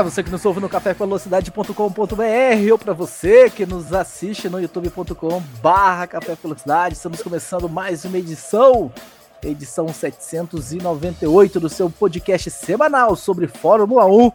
[0.00, 5.42] Para você que nos ouve no cafévelocidade.com.br ou para você que nos assiste no youtube.com
[5.60, 6.08] barra
[6.90, 8.90] estamos começando mais uma edição,
[9.42, 14.32] edição 798 do seu podcast semanal sobre Fórmula 1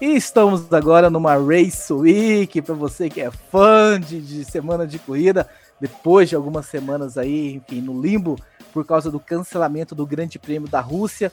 [0.00, 4.98] e estamos agora numa Race Week, para você que é fã de, de, semana de
[4.98, 5.48] corrida,
[5.80, 8.36] depois de algumas semanas aí, enfim, no limbo,
[8.72, 11.32] por causa do cancelamento do Grande Prêmio da Rússia.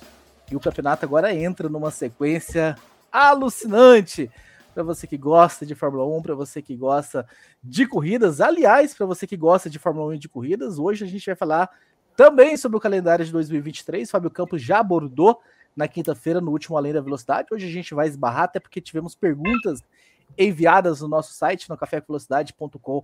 [0.52, 2.76] E o campeonato agora entra numa sequência
[3.16, 4.30] alucinante.
[4.74, 7.26] Para você que gosta de Fórmula 1, para você que gosta
[7.64, 8.42] de corridas.
[8.42, 11.36] Aliás, para você que gosta de Fórmula 1 e de corridas, hoje a gente vai
[11.36, 11.70] falar
[12.16, 14.12] também sobre o calendário de 2023.
[14.12, 15.40] Fábio Campos já abordou
[15.76, 17.50] na quinta-feira, no último Além da Velocidade.
[17.52, 19.82] Hoje a gente vai esbarrar, até porque tivemos perguntas
[20.38, 23.04] enviadas no nosso site, no cafévelocidade.com.br.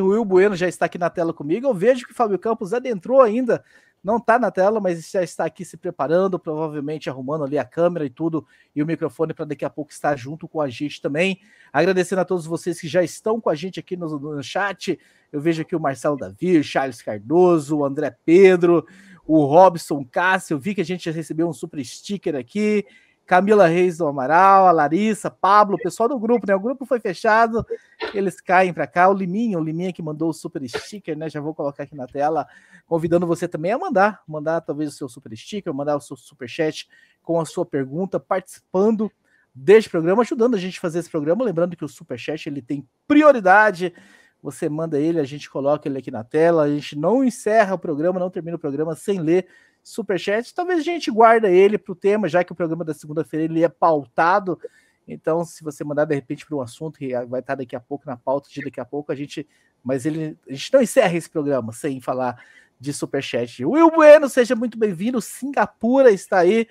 [0.00, 1.66] O Will Bueno já está aqui na tela comigo.
[1.66, 3.64] Eu vejo que o Fábio Campos adentrou ainda,
[4.02, 8.04] não está na tela, mas já está aqui se preparando, provavelmente arrumando ali a câmera
[8.04, 8.44] e tudo,
[8.74, 11.40] e o microfone para daqui a pouco estar junto com a gente também.
[11.72, 14.98] Agradecendo a todos vocês que já estão com a gente aqui no, no chat.
[15.30, 18.84] Eu vejo aqui o Marcelo Davi, Charles Cardoso, o André Pedro,
[19.24, 22.84] o Robson Cássio, vi que a gente já recebeu um super sticker aqui,
[23.32, 26.54] Camila Reis do Amaral, a Larissa, Pablo, o pessoal do grupo, né?
[26.54, 27.64] O grupo foi fechado,
[28.12, 29.08] eles caem para cá.
[29.08, 31.30] O Liminha, o Liminha que mandou o super sticker, né?
[31.30, 32.46] Já vou colocar aqui na tela,
[32.86, 36.46] convidando você também a mandar, mandar talvez o seu super sticker, mandar o seu super
[36.46, 36.86] chat
[37.22, 39.10] com a sua pergunta, participando
[39.54, 41.42] deste programa, ajudando a gente a fazer esse programa.
[41.42, 43.94] Lembrando que o super chat ele tem prioridade
[44.42, 47.78] você manda ele, a gente coloca ele aqui na tela, a gente não encerra o
[47.78, 49.46] programa, não termina o programa sem ler
[49.82, 50.54] superchat.
[50.54, 53.64] Talvez a gente guarda ele para o tema, já que o programa da segunda-feira ele
[53.64, 54.58] é pautado.
[55.06, 58.04] Então, se você mandar de repente para um assunto que vai estar daqui a pouco
[58.06, 59.46] na pauta de daqui a pouco, a gente.
[59.82, 62.40] Mas ele, a gente não encerra esse programa sem falar
[62.78, 63.64] de superchat.
[63.64, 65.20] Will Bueno, seja muito bem-vindo.
[65.20, 66.68] Singapura está aí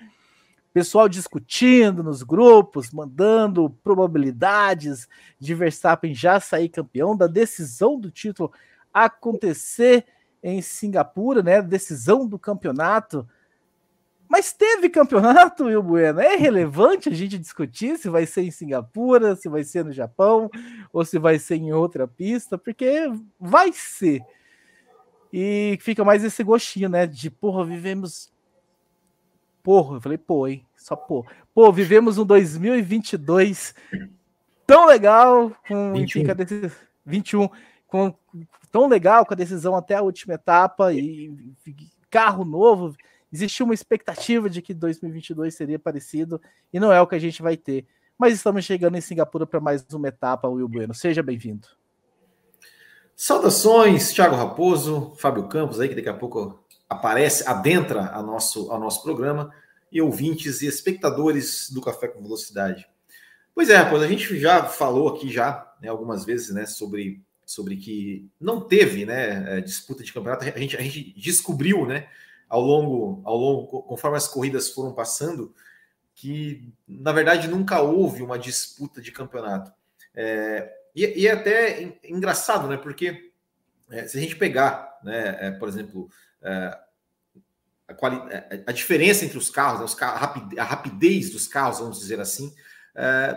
[0.72, 5.06] pessoal discutindo nos grupos, mandando probabilidades
[5.38, 8.50] de Verstappen já sair campeão, da decisão do título
[8.92, 10.04] acontecer
[10.42, 11.62] em Singapura, né?
[11.62, 13.26] Decisão do campeonato.
[14.28, 16.20] Mas teve campeonato, Will Bueno?
[16.20, 20.50] É relevante a gente discutir se vai ser em Singapura, se vai ser no Japão,
[20.92, 24.22] ou se vai ser em outra pista, porque vai ser.
[25.32, 27.06] E fica mais esse gostinho, né?
[27.06, 28.32] De porra, vivemos
[29.62, 30.66] porra, eu falei, pô, hein?
[30.76, 31.24] Só pô.
[31.54, 33.74] Pô, vivemos um 2022
[34.66, 36.22] tão legal, com 21.
[36.22, 36.70] Enfim, com
[37.06, 37.48] 21,
[37.86, 38.14] com,
[38.72, 41.30] tão legal com a decisão até a última etapa e
[42.10, 42.96] carro novo.
[43.30, 46.40] Existia uma expectativa de que 2022 seria parecido
[46.72, 47.86] e não é o que a gente vai ter.
[48.18, 50.94] Mas estamos chegando em Singapura para mais uma etapa, Will Bueno.
[50.94, 51.68] Seja bem-vindo.
[53.14, 58.80] Saudações, Thiago Raposo, Fábio Campos aí, que daqui a pouco aparece, adentra a nosso, ao
[58.80, 59.52] nosso programa,
[59.90, 62.88] e ouvintes e espectadores do Café com Velocidade.
[63.54, 67.76] Pois é, rapaz, a gente já falou aqui já né, algumas vezes né, sobre, sobre
[67.76, 70.44] que não teve né, é, disputa de campeonato.
[70.44, 72.08] A gente, a gente descobriu né,
[72.48, 75.54] ao longo, ao longo, conforme as corridas foram passando,
[76.14, 79.72] que na verdade nunca houve uma disputa de campeonato.
[80.14, 82.76] É, e, e, é até engraçado, né?
[82.76, 83.32] Porque
[83.90, 86.10] é, se a gente pegar, né, é, por exemplo,
[87.88, 88.20] a, quali,
[88.66, 92.54] a, diferença entre os carros, né, os carros, a rapidez dos carros, vamos dizer assim,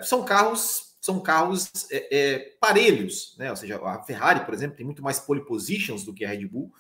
[0.04, 3.52] são carros são carros é, é, parelhos, né?
[3.52, 6.48] Ou seja, a Ferrari, por exemplo, tem muito mais pole positions do que a Red
[6.48, 6.74] Bull,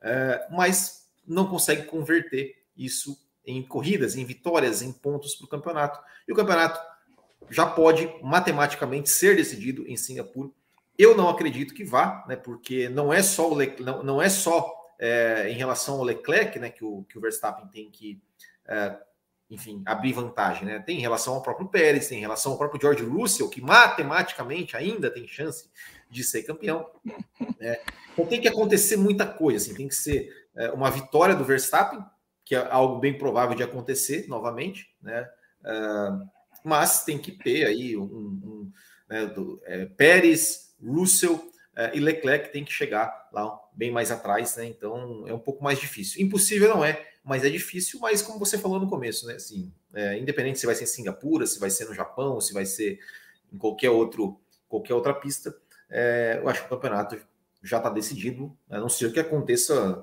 [0.00, 5.98] é, mas não consegue converter isso em corridas, em vitórias, em pontos para o campeonato.
[6.28, 6.80] E o campeonato
[7.50, 10.48] já pode matematicamente ser decidido em Singapura.
[10.96, 12.36] Eu não acredito que vá, né?
[12.36, 13.74] Porque não é só o Le...
[13.80, 17.66] não, não é só é, em relação ao Leclerc, né, que o, que o Verstappen
[17.66, 18.22] tem que,
[18.68, 18.96] é,
[19.52, 20.78] enfim, abrir vantagem, né?
[20.78, 24.74] Tem em relação ao próprio Pérez, tem em relação ao próprio George Russell, que matematicamente
[24.74, 25.68] ainda tem chance
[26.10, 26.88] de ser campeão.
[27.60, 27.78] Né?
[28.12, 32.02] Então tem que acontecer muita coisa, assim, tem que ser é, uma vitória do Verstappen,
[32.46, 35.28] que é algo bem provável de acontecer novamente, né?
[35.60, 36.26] Uh,
[36.64, 38.72] mas tem que ter aí um, um
[39.08, 41.44] né, do, é, Pérez, Russell
[41.76, 44.64] é, e Leclerc tem que chegar lá bem mais atrás, né?
[44.64, 46.22] Então é um pouco mais difícil.
[46.22, 48.00] Impossível não é, mas é difícil.
[48.00, 49.34] Mas como você falou no começo, né?
[49.34, 52.66] Assim, é, independente se vai ser em Singapura, se vai ser no Japão, se vai
[52.66, 52.98] ser
[53.52, 54.38] em qualquer outro
[54.68, 55.54] qualquer outra pista,
[55.90, 57.20] é, eu acho que o campeonato
[57.62, 60.02] já está decidido, a não ser que aconteça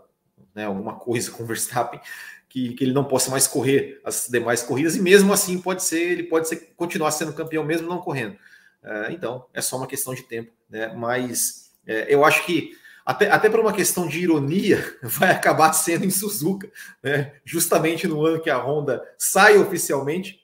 [0.54, 2.00] né, alguma coisa com o Verstappen
[2.48, 6.12] que, que, ele não possa mais correr as demais corridas, e mesmo assim pode ser,
[6.12, 8.38] ele pode ser, continuar sendo campeão mesmo não correndo.
[8.83, 10.94] É, então, é só uma questão de tempo, né?
[10.95, 16.06] Mas é, eu acho que até, até por uma questão de ironia, vai acabar sendo
[16.06, 16.72] em Suzuka,
[17.04, 17.34] né?
[17.44, 20.42] justamente no ano que a Honda sai oficialmente,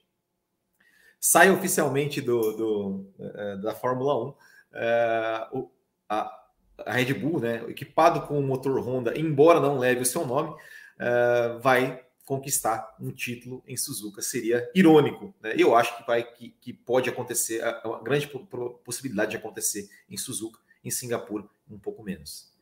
[1.20, 4.34] sai oficialmente do, do é, da Fórmula 1,
[4.74, 5.70] é, o,
[6.10, 6.42] a,
[6.88, 10.54] Red Bull, né, equipado com o motor Honda, embora não leve o seu nome,
[11.00, 14.22] é, vai conquistar um título em Suzuka.
[14.22, 15.54] Seria irônico, né?
[15.56, 18.28] Eu acho que vai que, que pode acontecer, é uma grande
[18.84, 22.54] possibilidade de acontecer em Suzuka, em Singapura, um pouco menos.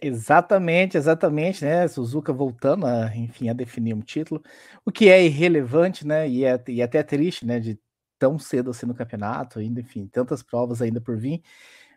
[0.00, 1.88] Exatamente, exatamente, né?
[1.88, 4.40] Suzuka voltando a, enfim, a definir um título,
[4.84, 6.28] o que é irrelevante, né?
[6.28, 7.58] E, é, e até triste, né?
[7.58, 7.78] De
[8.18, 11.42] tão cedo assim no campeonato, ainda, enfim, tantas provas ainda por vir.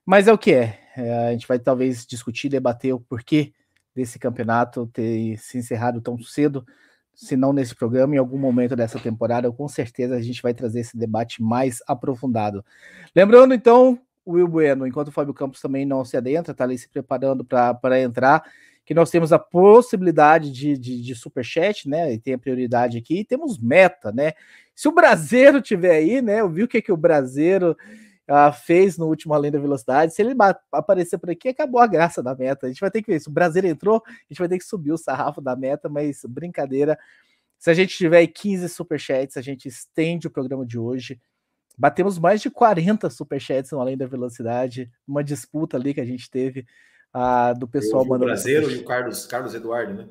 [0.05, 0.79] Mas é o que é.
[0.97, 3.53] é a gente vai talvez discutir, debater o porquê
[3.93, 6.65] desse campeonato ter se encerrado tão cedo,
[7.13, 10.79] se não nesse programa, em algum momento dessa temporada, com certeza a gente vai trazer
[10.79, 12.65] esse debate mais aprofundado.
[13.15, 16.77] Lembrando, então, o Will Bueno, enquanto o Fábio Campos também não se adentra, está ali
[16.77, 18.43] se preparando para entrar,
[18.85, 22.13] que nós temos a possibilidade de, de, de superchat, né?
[22.13, 24.33] E tem a prioridade aqui, e temos meta, né?
[24.75, 26.41] Se o Brasileiro tiver aí, né?
[26.41, 27.75] Eu vi o que, que o Brasileiro
[28.29, 30.13] uh, fez no último Além da Velocidade.
[30.13, 30.35] Se ele
[30.71, 32.65] aparecer por aqui, acabou a graça da meta.
[32.65, 33.19] A gente vai ter que ver.
[33.19, 36.21] Se o Brasileiro entrou, a gente vai ter que subir o sarrafo da meta, mas
[36.27, 36.97] brincadeira.
[37.59, 41.19] Se a gente tiver 15 superchats, a gente estende o programa de hoje.
[41.81, 46.29] Batemos mais de 40 superchats no Além da Velocidade, uma disputa ali que a gente
[46.29, 46.63] teve
[47.11, 48.25] uh, do pessoal mandando.
[48.25, 50.07] O Brasileiro e o Carlos, Carlos Eduardo, né?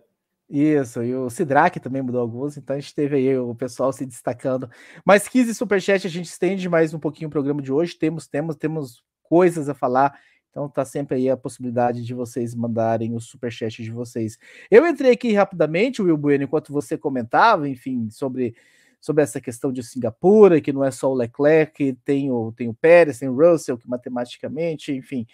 [0.48, 4.04] Isso, e o Sidraque também mudou alguns, então a gente teve aí o pessoal se
[4.04, 4.68] destacando.
[5.04, 7.94] Mas 15 superchat, a gente estende mais um pouquinho o programa de hoje.
[7.96, 10.18] Temos, temos, temos coisas a falar.
[10.50, 14.36] Então tá sempre aí a possibilidade de vocês mandarem os superchats de vocês.
[14.68, 18.56] Eu entrei aqui rapidamente, Will Bueno, enquanto você comentava, enfim, sobre
[19.00, 22.74] sobre essa questão de Singapura, que não é só o Leclerc, tem o, tem o
[22.74, 25.26] Pérez, tem o Russell, que matematicamente, enfim,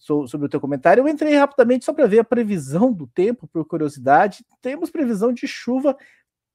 [0.00, 1.02] sobre o teu comentário.
[1.02, 4.44] Eu entrei rapidamente só para ver a previsão do tempo, por curiosidade.
[4.62, 5.96] Temos previsão de chuva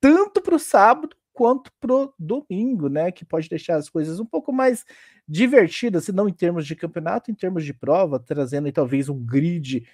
[0.01, 3.11] tanto para o sábado quanto para o domingo, né?
[3.11, 4.85] Que pode deixar as coisas um pouco mais
[5.27, 9.17] divertidas, se não em termos de campeonato, em termos de prova, trazendo aí, talvez um
[9.17, 9.87] grid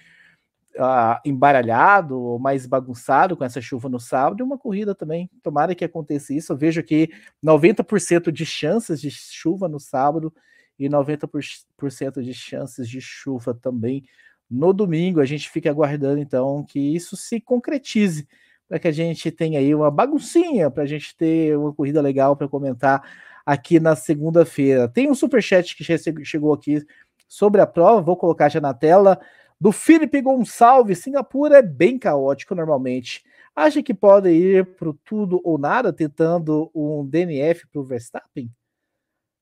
[0.76, 5.30] uh, embaralhado ou mais bagunçado com essa chuva no sábado, e uma corrida também.
[5.42, 6.52] Tomara que aconteça isso.
[6.52, 7.10] Eu vejo aqui
[7.44, 10.32] 90% de chances de chuva no sábado
[10.78, 14.04] e 90% de chances de chuva também
[14.50, 15.20] no domingo.
[15.20, 18.28] A gente fica aguardando então que isso se concretize
[18.68, 22.36] para que a gente tenha aí uma baguncinha, para a gente ter uma corrida legal
[22.36, 23.02] para comentar
[23.44, 24.88] aqui na segunda-feira.
[24.88, 25.84] Tem um super chat que
[26.24, 26.84] chegou aqui
[27.28, 29.20] sobre a prova, vou colocar já na tela
[29.60, 30.98] do Felipe Gonçalves.
[30.98, 33.24] Singapura é bem caótico normalmente.
[33.54, 38.50] Acha que pode ir para tudo ou nada, tentando um DNF para o Verstappen?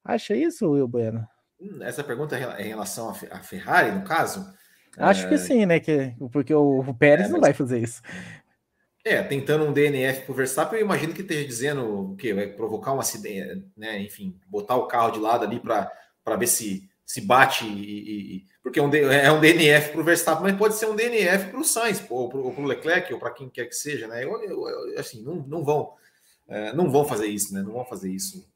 [0.05, 1.27] Acha isso, Will Bueno?
[1.61, 4.47] Hum, essa pergunta é em relação à Ferrari, no caso?
[4.97, 5.29] Acho é...
[5.29, 5.81] que sim, né?
[5.81, 8.03] Que, porque o Pérez é, não vai fazer isso.
[9.05, 12.33] É, tentando um DNF para o Verstappen, eu imagino que esteja dizendo o quê?
[12.33, 14.01] Vai provocar um acidente, né?
[14.01, 18.81] Enfim, botar o carro de lado ali para ver se se bate e, e porque
[18.81, 21.65] é um, é um DNF para o Verstappen, mas pode ser um DNF para o
[21.65, 24.25] Sainz, ou para o Leclerc, ou para quem quer que seja, né?
[24.25, 25.93] Eu, eu, assim, não, não vão,
[26.49, 27.61] é, não vão fazer isso, né?
[27.61, 28.49] Não vão fazer isso.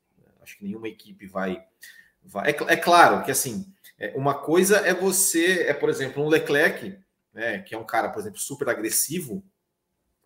[0.42, 1.62] Acho que nenhuma equipe vai.
[2.24, 2.50] vai.
[2.50, 6.98] É, é claro que assim, é, uma coisa é você, é por exemplo, um Leclerc,
[7.34, 7.58] né?
[7.58, 9.44] Que é um cara, por exemplo, super agressivo,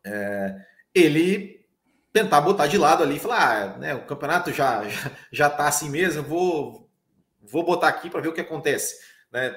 [0.04, 1.60] é, ele
[2.12, 5.66] tentar botar de lado ali e falar, ah, né, o campeonato já, já, já tá
[5.66, 6.81] assim mesmo, vou,
[7.42, 9.50] vou botar aqui para ver o que acontece, né?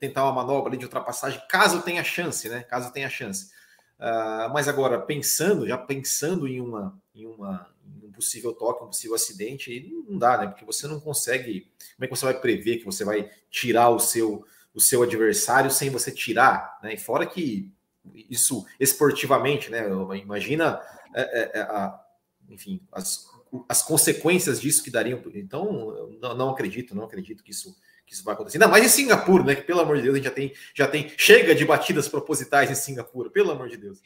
[0.00, 2.62] Tentar uma manobra de ultrapassagem, caso tenha chance, né?
[2.64, 3.50] Caso tenha chance.
[3.98, 7.68] Uh, mas agora, pensando, já pensando em uma, em uma
[8.02, 10.46] em um possível toque, um possível acidente, não dá, né?
[10.48, 11.70] Porque você não consegue.
[11.96, 15.70] Como é que você vai prever que você vai tirar o seu, o seu adversário
[15.70, 16.94] sem você tirar, né?
[16.94, 17.72] E fora que
[18.14, 19.84] isso esportivamente, né?
[20.22, 20.80] Imagina
[21.14, 22.00] é, é, é, a,
[22.48, 23.26] enfim, as,
[23.68, 25.20] as consequências disso que dariam.
[25.34, 27.76] Então, não, não, acredito, não acredito que isso,
[28.06, 28.58] que isso vai acontecer.
[28.58, 29.54] Ainda mais em Singapura, né?
[29.54, 32.70] Que pelo amor de Deus, a gente já tem, já tem chega de batidas propositais
[32.70, 34.00] em Singapura, pelo amor de Deus.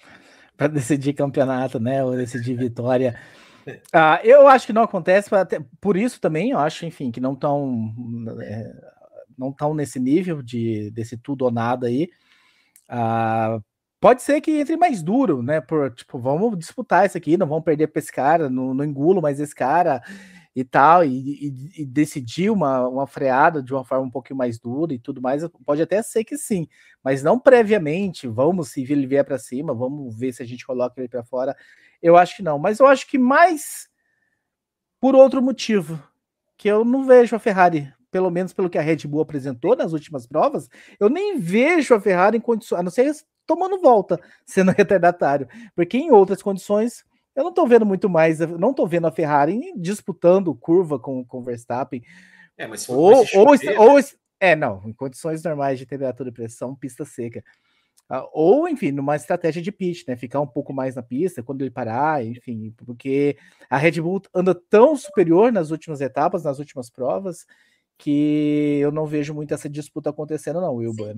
[0.57, 2.05] Para decidir campeonato, né?
[2.05, 3.19] Ou decidir vitória.
[3.93, 7.35] Ah, eu acho que não acontece, até, por isso também, eu acho, enfim, que não
[7.35, 7.95] estão
[8.43, 8.73] é,
[9.39, 12.11] não estão nesse nível de desse tudo ou nada aí.
[12.89, 13.61] Ah,
[14.03, 15.61] Pode ser que entre mais duro, né?
[15.61, 19.23] Por tipo, vamos disputar isso aqui, não vamos perder para esse cara, não, não engulo
[19.23, 20.03] mais esse cara.
[20.57, 24.59] e tal, e, e, e, decidir uma, uma freada de uma forma um pouquinho mais
[24.59, 26.69] dura e tudo mais, pode até ser que sim,
[27.03, 31.01] mas não previamente, vamos, se ele vier para cima, vamos ver se a gente coloca
[31.01, 31.57] ele para fora.
[32.03, 33.89] Eu acho que não, mas eu acho que mais
[35.01, 36.03] por outro motivo,
[36.59, 39.93] que eu não vejo a Ferrari, pelo menos pelo que a Red Bull apresentou nas
[39.93, 40.69] últimas provas,
[41.01, 43.11] eu nem vejo a Ferrari em condições, a não ser
[43.45, 47.05] tomando volta, sendo retardatário, porque em outras condições
[47.35, 51.43] eu não estou vendo muito mais, não estou vendo a Ferrari disputando curva com o
[51.43, 52.03] Verstappen.
[52.59, 54.01] É, mas ou, chover, ou, ou,
[54.39, 57.43] é, não, em condições normais de temperatura e pressão, pista seca.
[58.09, 60.17] Ah, ou, enfim, numa estratégia de pitch, né?
[60.17, 63.39] Ficar um pouco mais na pista quando ele parar, enfim, porque
[63.71, 67.47] a Red Bull anda tão superior nas últimas etapas, nas últimas provas,
[67.99, 71.17] que eu não vejo muito essa disputa acontecendo, não, Wilber.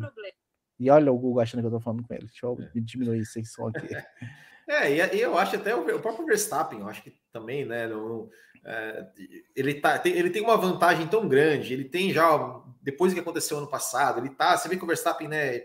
[0.78, 2.26] E olha o Google achando que eu tô falando com ele.
[2.26, 2.80] Deixa eu é.
[2.80, 3.88] diminuir esse som aqui.
[4.66, 7.86] É, e, eu acho até o, próprio Verstappen, eu acho que também, né?
[7.86, 8.30] No,
[8.64, 9.06] é,
[9.54, 13.20] ele, tá, tem, ele tem uma vantagem tão grande, ele tem já, depois do que
[13.20, 14.56] aconteceu ano passado, ele tá.
[14.56, 15.64] Você vê que o Verstappen, né?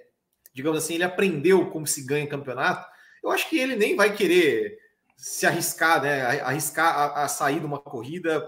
[0.53, 2.87] digamos assim, ele aprendeu como se ganha campeonato,
[3.23, 4.77] eu acho que ele nem vai querer
[5.15, 6.41] se arriscar, né?
[6.41, 8.47] Arriscar a, a sair de uma corrida.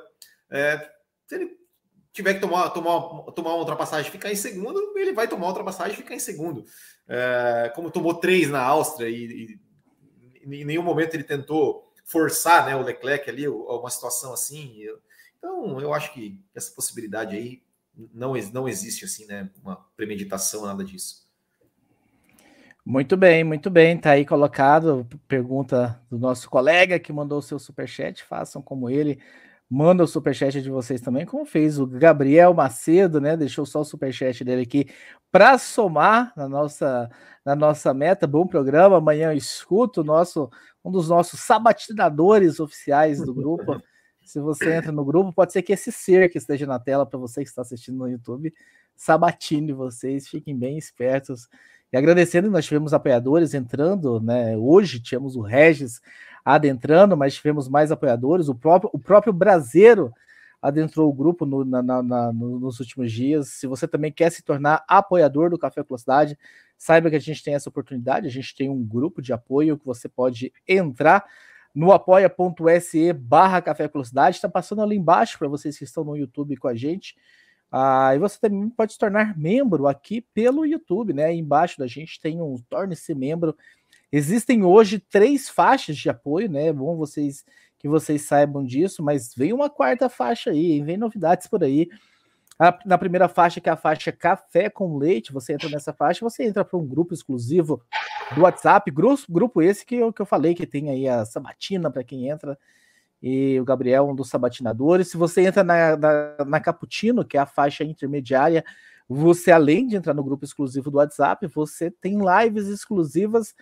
[0.49, 0.89] É,
[1.31, 1.57] ele
[2.13, 5.95] tiver que tomar, tomar, tomar uma ultrapassagem ficar em segundo, ele vai tomar uma ultrapassagem
[5.95, 6.65] ficar em segundo.
[7.07, 9.59] É, como tomou três na Áustria e, e,
[10.43, 14.83] em nenhum momento ele tentou forçar né, o Leclerc ali, uma situação assim.
[15.37, 17.63] Então, eu acho que essa possibilidade aí
[18.13, 19.49] não, não existe assim, né?
[19.61, 21.29] Uma premeditação, nada disso.
[22.85, 23.97] Muito bem, muito bem.
[23.97, 25.07] Tá aí colocado.
[25.27, 28.23] Pergunta do nosso colega que mandou o seu superchat.
[28.23, 29.19] Façam como ele.
[29.73, 33.37] Manda o superchat de vocês também, como fez o Gabriel Macedo, né?
[33.37, 34.85] Deixou só o superchat dele aqui
[35.31, 37.09] para somar na nossa,
[37.45, 38.27] na nossa meta.
[38.27, 38.97] Bom programa.
[38.97, 40.49] Amanhã eu escuto nosso,
[40.83, 43.81] um dos nossos sabatinadores oficiais do grupo.
[44.25, 47.17] Se você entra no grupo, pode ser que esse ser que esteja na tela para
[47.17, 48.53] você que está assistindo no YouTube
[48.93, 50.27] sabatine vocês.
[50.27, 51.47] Fiquem bem espertos
[51.93, 54.55] e agradecendo, nós tivemos apoiadores entrando, né?
[54.57, 56.01] Hoje tivemos o Regis
[56.43, 58.47] adentrando, mas tivemos mais apoiadores.
[58.49, 60.13] O próprio, o próprio Brasileiro
[60.61, 63.49] adentrou o grupo no, na, na, nos últimos dias.
[63.49, 66.37] Se você também quer se tornar apoiador do Café Velocidade,
[66.77, 68.27] saiba que a gente tem essa oportunidade.
[68.27, 71.25] A gente tem um grupo de apoio que você pode entrar
[71.73, 74.35] no apoia.se barra Café Velocidade.
[74.35, 77.15] Está passando ali embaixo para vocês que estão no YouTube com a gente.
[77.71, 81.33] Ah, e você também pode se tornar membro aqui pelo YouTube, né?
[81.33, 83.55] Embaixo da gente tem um torne-se membro.
[84.11, 86.67] Existem hoje três faixas de apoio, né?
[86.67, 87.45] É bom vocês
[87.77, 91.89] que vocês saibam disso, mas vem uma quarta faixa aí, vem novidades por aí.
[92.59, 96.23] A, na primeira faixa, que é a faixa Café com Leite, você entra nessa faixa,
[96.23, 97.81] você entra para um grupo exclusivo
[98.35, 101.89] do WhatsApp, grupo, grupo esse que eu, que eu falei, que tem aí a sabatina
[101.89, 102.55] para quem entra
[103.19, 105.09] e o Gabriel, um dos sabatinadores.
[105.09, 106.61] Se você entra na, na, na
[107.27, 108.63] que é a faixa intermediária,
[109.07, 113.55] você, além de entrar no grupo exclusivo do WhatsApp, você tem lives exclusivas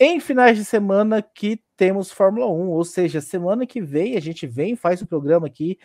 [0.00, 4.46] em finais de semana que temos Fórmula 1, ou seja, semana que vem a gente
[4.46, 5.78] vem faz o programa aqui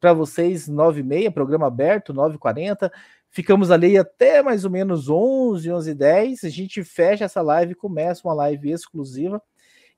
[0.00, 2.90] para vocês 9h30, programa aberto, 9h40.
[3.30, 6.44] Ficamos ali até mais ou menos 11, 11h10.
[6.44, 9.42] A gente fecha essa live começa uma live exclusiva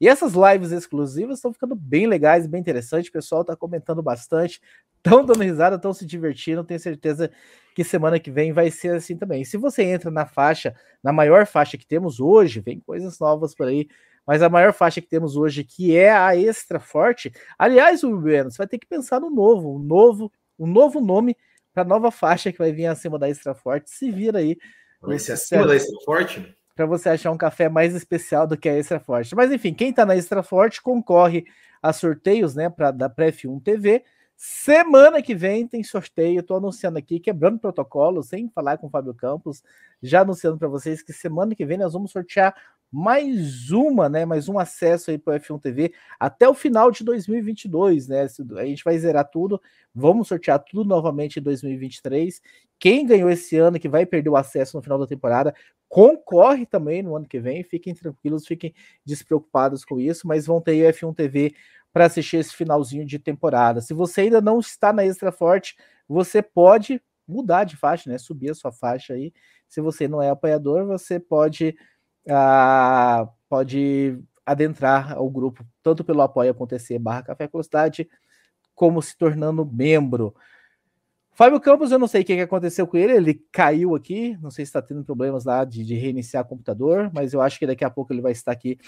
[0.00, 3.08] e essas lives exclusivas estão ficando bem legais, bem interessantes.
[3.08, 4.60] O pessoal está comentando bastante,
[4.98, 6.62] estão dando risada, estão se divertindo.
[6.62, 7.30] Tenho certeza
[7.74, 9.42] que semana que vem vai ser assim também.
[9.42, 13.54] E se você entra na faixa, na maior faixa que temos hoje, vem coisas novas
[13.54, 13.88] por aí.
[14.26, 17.32] Mas a maior faixa que temos hoje, que é a extra forte.
[17.58, 21.34] Aliás, o Bueno, você vai ter que pensar no novo, um novo, um novo nome
[21.72, 23.90] para a nova faixa que vai vir acima da extra forte.
[23.90, 24.58] Se vira aí.
[25.00, 26.58] Vai ser acima da extra forte?
[26.78, 29.34] para você achar um café mais especial do que a Extra Forte.
[29.34, 31.44] Mas enfim, quem está na Extra Forte concorre
[31.82, 34.04] a sorteios, né, para da Pref1 TV.
[34.40, 39.12] Semana que vem tem sorteio, estou anunciando aqui, quebrando protocolo, sem falar com o Fábio
[39.12, 39.64] Campos,
[40.00, 42.54] já anunciando para vocês que semana que vem nós vamos sortear
[42.90, 47.02] mais uma, né, mais um acesso aí para o F1 TV até o final de
[47.02, 48.28] 2022, né?
[48.56, 49.60] A gente vai zerar tudo,
[49.92, 52.40] vamos sortear tudo novamente em 2023.
[52.78, 55.52] Quem ganhou esse ano que vai perder o acesso no final da temporada,
[55.88, 57.64] concorre também no ano que vem.
[57.64, 58.72] Fiquem tranquilos, fiquem
[59.04, 61.54] despreocupados com isso, mas vão ter o F1 TV
[61.92, 63.80] para assistir esse finalzinho de temporada.
[63.80, 65.76] Se você ainda não está na Extra Forte,
[66.08, 68.18] você pode mudar de faixa, né?
[68.18, 69.32] Subir a sua faixa aí.
[69.68, 71.76] Se você não é apoiador, você pode,
[72.28, 78.08] ah, pode adentrar ao grupo, tanto pelo apoia.se barra Café Velocidade,
[78.74, 80.34] como se tornando membro.
[81.34, 84.64] Fábio Campos, eu não sei o que aconteceu com ele, ele caiu aqui, não sei
[84.64, 87.84] se está tendo problemas lá de, de, reiniciar o computador, mas eu acho que daqui
[87.84, 88.78] a pouco ele vai estar aqui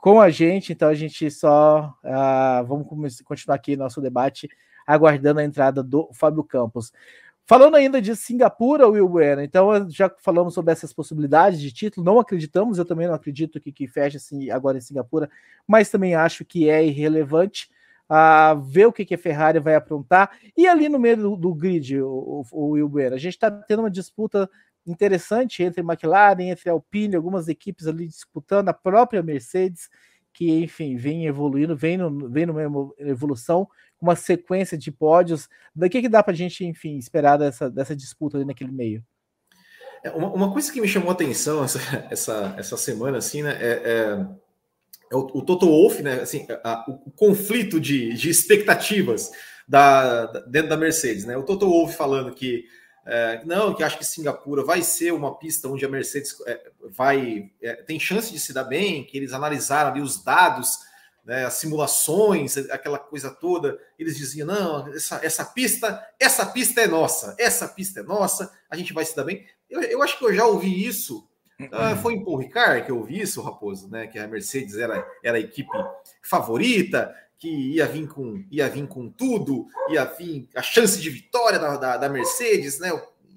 [0.00, 4.48] com a gente, então a gente só uh, vamos continuar aqui nosso debate
[4.86, 6.92] aguardando a entrada do Fábio Campos.
[7.46, 12.18] Falando ainda de Singapura, Will Bueno, então já falamos sobre essas possibilidades de título, não
[12.18, 15.28] acreditamos, eu também não acredito que, que feche assim agora em Singapura,
[15.66, 17.68] mas também acho que é irrelevante
[18.08, 20.30] a ver o que, que a Ferrari vai aprontar.
[20.56, 23.50] E ali no meio do, do grid, o, o, o Will Bueno, a gente está
[23.50, 24.48] tendo uma disputa
[24.86, 29.88] interessante entre McLaren, entre Alpine, algumas equipes ali disputando, a própria Mercedes,
[30.32, 33.68] que enfim vem evoluindo, vem, no, vem numa evolução
[34.00, 35.48] uma sequência de pódios.
[35.74, 39.04] Da que, que dá para a gente, enfim, esperar dessa, dessa disputa ali naquele meio?
[40.02, 41.78] É, uma, uma, coisa que me chamou a atenção essa,
[42.10, 44.26] essa, essa semana, assim, né, é, é,
[45.12, 49.30] é o, o, Toto Wolff, né, assim, a, o, o, conflito de, de expectativas
[49.68, 52.64] da, da, dentro da Mercedes, né, o Toto Wolff falando que
[53.10, 57.50] é, não, que acho que Singapura vai ser uma pista onde a Mercedes é, vai
[57.60, 60.78] é, tem chance de se dar bem, que eles analisaram ali os dados
[61.24, 66.86] né, as simulações, aquela coisa toda, eles diziam: não, essa, essa pista, essa pista é
[66.86, 69.46] nossa, essa pista é nossa, a gente vai se dar bem.
[69.68, 71.26] Eu, eu acho que eu já ouvi isso.
[71.60, 74.06] Uh, foi em Paul Ricard que eu ouvi isso, Raposo, né?
[74.06, 75.70] Que a Mercedes era, era a equipe
[76.22, 81.58] favorita, que ia vir com ia vir com tudo, ia vir a chance de vitória
[81.58, 82.90] da, da, da Mercedes, né?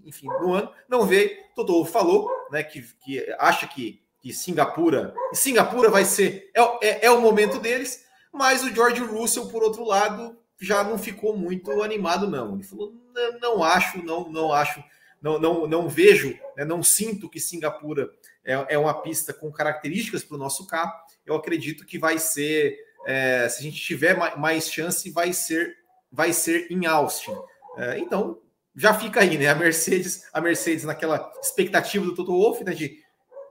[0.06, 1.32] Enfim, no ano, não veio.
[1.56, 2.62] Totô falou, né?
[2.62, 8.06] Que, que acha que que Singapura, Singapura vai ser é, é, é, o momento deles,
[8.32, 12.56] mas o George Russell, por outro lado, já não ficou muito animado, não.
[12.56, 14.82] Ele falou: não, não acho, não, não acho,
[15.22, 18.10] não, não, não vejo, né, não sinto que Singapura
[18.46, 20.94] é, é uma pista com características para o nosso carro.
[21.26, 25.78] Eu acredito que vai ser, é, se a gente tiver mais chance, vai ser,
[26.12, 27.36] vai ser em Austin.
[27.78, 28.40] É, então
[28.76, 29.48] já fica aí, né?
[29.48, 33.04] A Mercedes, a Mercedes naquela expectativa do Toto Wolff, né, de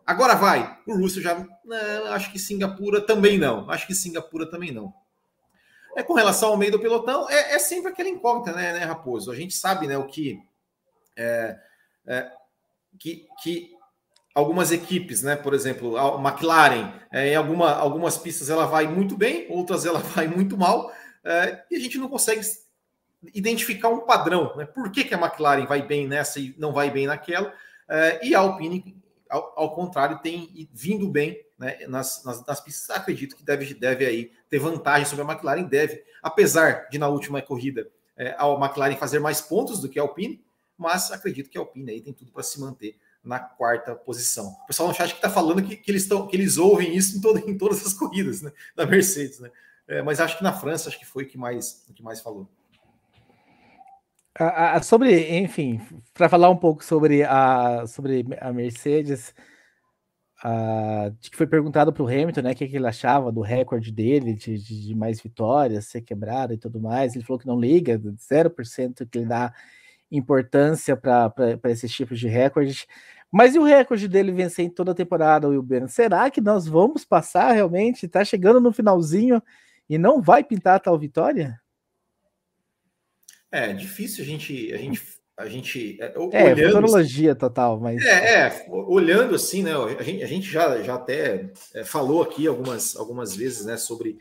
[0.06, 0.78] Agora vai.
[0.86, 1.46] O Russell já.
[1.64, 3.70] Não, acho que Singapura também não.
[3.70, 4.92] Acho que Singapura também não.
[5.96, 9.30] É com relação ao meio do pelotão, é, é sempre aquela incógnita, né, né, Raposo?
[9.30, 10.42] A gente sabe, né, o que.
[11.16, 11.58] É,
[12.06, 12.32] é,
[12.98, 13.71] que, que
[14.34, 19.16] algumas equipes, né, por exemplo, a McLaren, é, em alguma, algumas pistas ela vai muito
[19.16, 20.92] bem, outras ela vai muito mal,
[21.24, 22.40] é, e a gente não consegue
[23.34, 24.64] identificar um padrão, né?
[24.64, 27.54] Por que, que a McLaren vai bem nessa e não vai bem naquela?
[27.88, 29.02] É, e a Alpine
[29.32, 32.94] ao, ao contrário, tem vindo bem né, nas, nas, nas, pistas.
[32.94, 37.40] Acredito que deve, deve aí ter vantagem sobre a McLaren, deve, apesar de na última
[37.40, 40.44] corrida é, a McLaren fazer mais pontos do que a Alpine,
[40.76, 44.56] mas acredito que a Alpine aí tem tudo para se manter na quarta posição.
[44.64, 47.16] O pessoal no chat que está falando que, que, eles estão que eles ouvem isso
[47.16, 49.50] em, todo, em todas as corridas né, da Mercedes, né?
[49.86, 52.20] É, mas acho que na França acho que foi o que mais o que mais
[52.20, 52.48] falou.
[54.38, 55.80] A, a, sobre, enfim,
[56.14, 59.34] para falar um pouco sobre a, sobre a Mercedes,
[60.42, 63.92] a, que foi perguntado para o Hamilton, né, o que, que, ele achava do recorde
[63.92, 67.14] dele, de, de, de, mais vitórias, ser quebrado e tudo mais.
[67.14, 69.52] Ele falou que não liga, 0% que ele dá
[70.12, 72.86] importância para esses tipos de recordes.
[73.30, 75.88] Mas e o recorde dele vencer em toda a temporada, Will Ben?
[75.88, 78.04] Será que nós vamos passar realmente?
[78.04, 79.42] Está chegando no finalzinho
[79.88, 81.58] e não vai pintar a tal vitória?
[83.50, 85.02] É difícil a gente a gente
[85.36, 89.72] a gente é, é futurologia total, mas é, é, olhando assim, né?
[89.98, 94.18] A gente, a gente já, já até é, falou aqui algumas algumas vezes, né, sobre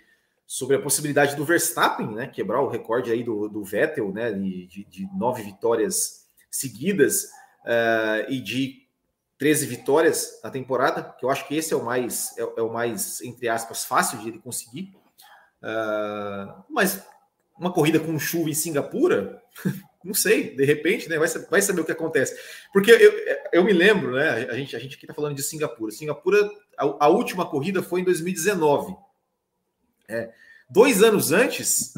[0.52, 4.68] sobre a possibilidade do Verstappen, né, quebrar o recorde aí do, do Vettel, né, de,
[4.68, 7.24] de nove vitórias seguidas
[7.64, 8.86] uh, e de
[9.38, 12.70] 13 vitórias na temporada, que eu acho que esse é o mais é, é o
[12.70, 14.94] mais entre aspas fácil de ele conseguir.
[15.64, 17.02] Uh, mas
[17.58, 19.42] uma corrida com chuva em Singapura,
[20.04, 22.38] não sei, de repente, né, vai, vai saber o que acontece.
[22.74, 23.14] Porque eu,
[23.54, 25.94] eu me lembro, né, a gente, a gente aqui está falando de Singapura.
[25.94, 28.94] Singapura, a, a, última corrida foi em 2019.
[30.12, 30.32] É,
[30.70, 31.94] dois anos antes,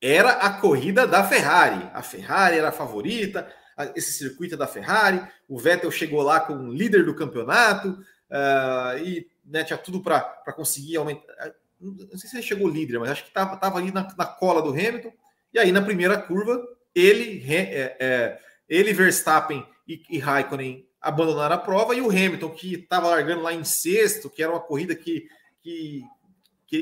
[0.00, 1.90] era a corrida da Ferrari.
[1.92, 3.50] A Ferrari era a favorita,
[3.94, 5.22] esse circuito é da Ferrari.
[5.48, 10.20] O Vettel chegou lá como líder do campeonato uh, e né, tinha tudo para
[10.54, 14.08] conseguir aumentar não sei se ele chegou líder, mas acho que estava tava ali na,
[14.16, 15.12] na, cola do Hamilton.
[15.52, 16.62] E aí, na primeira curva,
[16.94, 22.74] ele, é, é, ele Verstappen e, e Raikkonen abandonaram a prova, e o Hamilton, que
[22.74, 25.28] estava largando lá em sexto, que era uma corrida que,
[25.60, 26.02] que,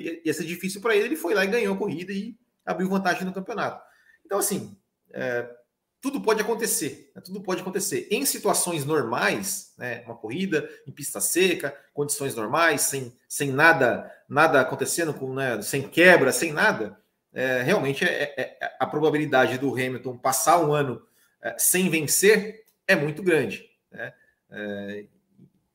[0.01, 2.89] que ia ser difícil para ele, ele foi lá e ganhou a corrida e abriu
[2.89, 3.83] vantagem no campeonato.
[4.25, 4.77] Então, assim,
[5.13, 5.49] é,
[6.01, 7.23] tudo pode acontecer, né?
[7.23, 8.09] tudo pode acontecer.
[8.11, 10.03] Em situações normais, né?
[10.07, 15.61] uma corrida em pista seca, condições normais, sem, sem nada nada acontecendo, com, né?
[15.61, 16.99] sem quebra, sem nada,
[17.35, 21.03] é, realmente é, é, é a probabilidade do Hamilton passar um ano
[21.43, 23.69] é, sem vencer é muito grande.
[23.91, 24.13] Né?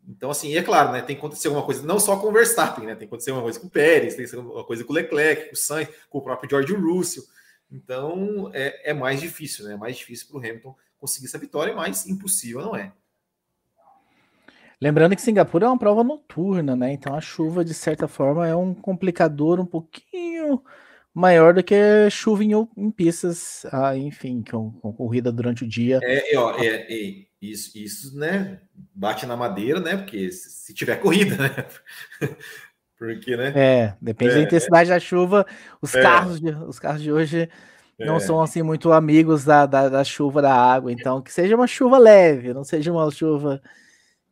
[0.08, 1.02] Então, assim, é claro, né?
[1.02, 2.96] Tem que acontecer alguma coisa, não só com o Verstappen, né?
[2.96, 4.96] Tem que acontecer uma coisa com o Pérez, tem que acontecer uma coisa com o
[4.96, 7.24] Leclerc, com o Sainz, com o próprio George Russell.
[7.70, 9.74] Então é, é mais difícil, né?
[9.74, 12.94] É mais difícil para o Hamilton conseguir essa vitória, mas impossível não é.
[14.80, 16.94] Lembrando que Singapura é uma prova noturna, né?
[16.94, 20.64] Então a chuva, de certa forma, é um complicador um pouquinho
[21.18, 21.76] maior do que
[22.12, 26.00] chuva em, em pistas, ah, enfim, com, com, corrida durante o dia.
[26.04, 28.62] É, ó, é, é, isso, isso, né?
[28.94, 29.98] Bate na madeira, né?
[29.98, 31.66] Porque se tiver corrida, né?
[33.00, 33.52] Porque, né?
[33.56, 35.44] É, depende é, da intensidade da chuva.
[35.82, 36.02] Os, é.
[36.02, 37.50] carros de, os carros de hoje
[38.00, 38.20] não é.
[38.20, 40.92] são assim muito amigos da, da, da, chuva, da água.
[40.92, 43.60] Então, que seja uma chuva leve, não seja uma chuva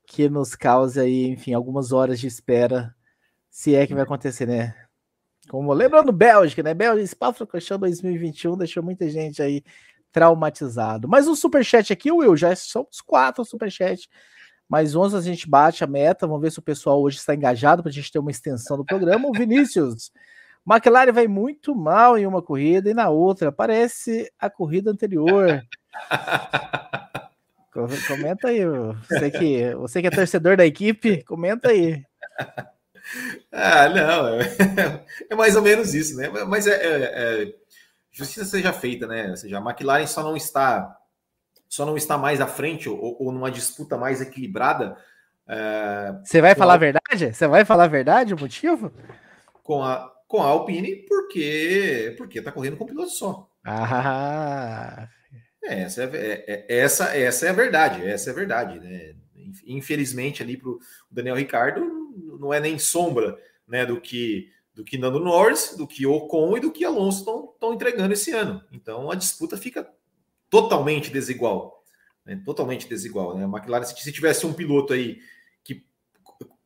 [0.05, 2.93] que nos cause aí, enfim, algumas horas de espera,
[3.49, 4.75] se é que vai acontecer, né?
[5.49, 6.73] Como lembrando Bélgica, né?
[6.73, 9.63] Bélgica, Spa-Francorchamps 2021 deixou muita gente aí
[10.11, 11.07] traumatizado.
[11.07, 14.09] Mas o superchat aqui, Will, já são os quatro superchat.
[14.67, 16.25] Mais 11 a gente bate a meta.
[16.25, 18.85] Vamos ver se o pessoal hoje está engajado para a gente ter uma extensão do
[18.85, 19.27] programa.
[19.27, 20.11] O Vinícius,
[20.67, 23.51] McLaren vai muito mal em uma corrida e na outra.
[23.51, 25.61] Parece a corrida anterior.
[28.07, 28.61] Comenta aí,
[29.09, 32.05] você que, você que é torcedor da equipe, comenta aí.
[33.51, 36.29] Ah, não, é, é mais ou menos isso, né?
[36.47, 37.55] Mas é, é, é,
[38.11, 39.29] justiça seja feita, né?
[39.29, 40.97] Ou seja, a McLaren só não está
[41.67, 44.97] só não está mais à frente ou, ou numa disputa mais equilibrada.
[45.47, 46.77] É, você vai falar a...
[46.77, 47.33] verdade?
[47.33, 48.91] Você vai falar a verdade, o motivo?
[49.63, 53.49] Com a, com a Alpine, porque porque está correndo com piloto só.
[53.63, 55.07] Ah,
[55.63, 59.15] é, essa é, é, é, essa, essa é a verdade, essa é a verdade, né?
[59.65, 61.81] Infelizmente, ali para o Daniel Ricardo,
[62.39, 66.59] não é nem sombra né, do que do que Nando Norris, do que Ocon e
[66.59, 68.61] do que Alonso estão entregando esse ano.
[68.73, 69.89] Então a disputa fica
[70.49, 71.81] totalmente desigual.
[72.25, 72.41] Né?
[72.43, 73.37] Totalmente desigual.
[73.37, 73.45] Né?
[73.45, 75.21] A McLaren, se, se tivesse um piloto aí
[75.63, 75.85] que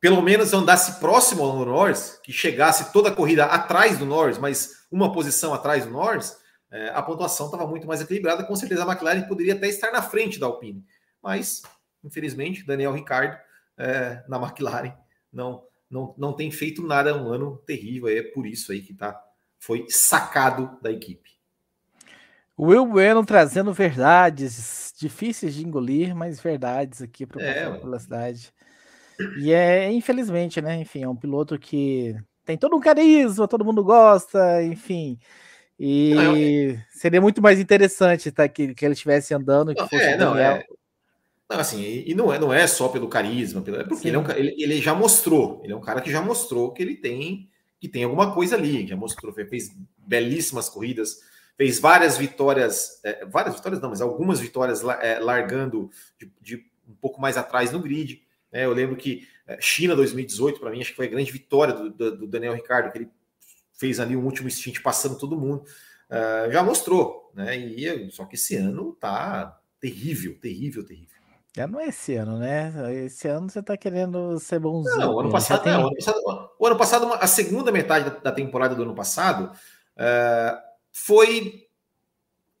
[0.00, 4.84] pelo menos andasse próximo ao Norris, que chegasse toda a corrida atrás do Norris, mas
[4.90, 6.36] uma posição atrás do Norris,
[6.68, 8.42] é, a pontuação estava muito mais equilibrada.
[8.44, 10.84] Com certeza a McLaren poderia até estar na frente da Alpine.
[11.22, 11.62] Mas,
[12.02, 13.38] infelizmente, Daniel Ricardo
[13.78, 14.94] é, na McLaren
[15.32, 18.08] não, não, não tem feito nada, é um ano terrível.
[18.08, 19.20] É por isso aí que tá,
[19.58, 21.30] foi sacado da equipe.
[22.58, 28.52] Will Bueno trazendo verdades difíceis de engolir, mas verdades aqui para é, a velocidade.
[29.38, 30.76] E é, infelizmente, né?
[30.76, 32.14] Enfim, é um piloto que
[32.44, 35.18] tem todo um carisma, todo mundo gosta, enfim.
[35.78, 36.86] E não, é...
[36.90, 39.74] seria muito mais interessante tá, que, que ele estivesse andando.
[39.74, 40.62] Que não, fosse é, não, é...
[41.50, 44.20] não, assim, e não é, não é só pelo carisma, pelo, é porque ele, é
[44.20, 47.50] um, ele, ele, já mostrou, ele é um cara que já mostrou que ele tem
[47.80, 51.22] que tem alguma coisa ali, já mostrou, fez belíssimas corridas,
[51.56, 56.94] fez várias vitórias, é, várias vitórias não, mas algumas vitórias é, largando de, de, um
[56.94, 58.22] pouco mais atrás no grid.
[58.52, 58.66] Né?
[58.66, 61.90] Eu lembro que é, China 2018, para mim, acho que foi a grande vitória do,
[61.90, 63.10] do, do Daniel Ricardo, que ele
[63.72, 65.64] fez ali um último stint passando todo mundo,
[66.10, 67.56] uh, já mostrou, né?
[67.56, 71.19] E só que esse ano tá terrível, terrível, terrível.
[71.54, 72.72] Já não é esse ano, né?
[73.04, 74.96] Esse ano você tá querendo ser bonzinho.
[74.96, 75.72] Não, ano passado, tem...
[75.72, 79.52] não, ano passado, o ano passado, a segunda metade da, temporada do ano passado
[79.96, 80.60] uh,
[80.92, 81.66] foi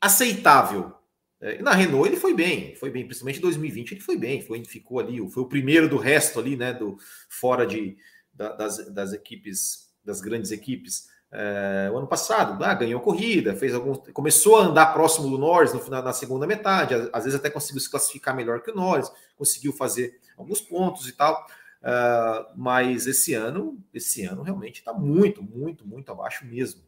[0.00, 0.92] aceitável.
[1.40, 4.62] É, na Renault ele foi bem, foi bem, principalmente em 2020 ele foi bem, foi,
[4.64, 6.72] ficou ali, foi o primeiro do resto ali, né?
[6.72, 6.98] Do
[7.28, 7.96] fora de,
[8.34, 11.08] da, das, das equipes das grandes equipes.
[11.32, 15.72] É, o ano passado, ah, ganhou corrida, fez alguns, começou a andar próximo do Norris
[15.72, 19.12] no final na segunda metade, às vezes até conseguiu se classificar melhor que o Norris,
[19.36, 21.46] conseguiu fazer alguns pontos e tal.
[21.80, 26.82] Uh, mas esse ano, esse ano realmente está muito, muito, muito abaixo mesmo.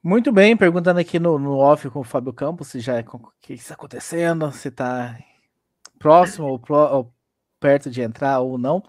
[0.00, 3.32] Muito bem, perguntando aqui no, no off com o Fábio Campos se já é o
[3.40, 5.18] que está acontecendo, se está
[5.98, 7.12] próximo ou, pro, ou
[7.58, 8.84] perto de entrar ou não.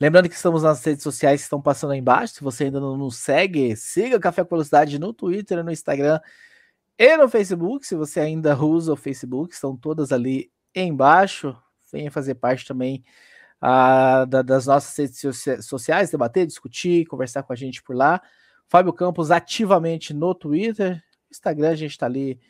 [0.00, 2.36] Lembrando que estamos nas redes sociais que estão passando aí embaixo.
[2.36, 6.18] Se você ainda não nos segue, siga o Café com Velocidade no Twitter, no Instagram
[6.98, 7.86] e no Facebook.
[7.86, 11.54] Se você ainda usa o Facebook, estão todas ali embaixo.
[11.92, 13.04] Venha fazer parte também
[13.62, 15.22] uh, da, das nossas redes
[15.66, 18.22] sociais, debater, discutir, conversar com a gente por lá.
[18.68, 21.02] Fábio Campos ativamente no Twitter.
[21.30, 22.40] Instagram a gente está ali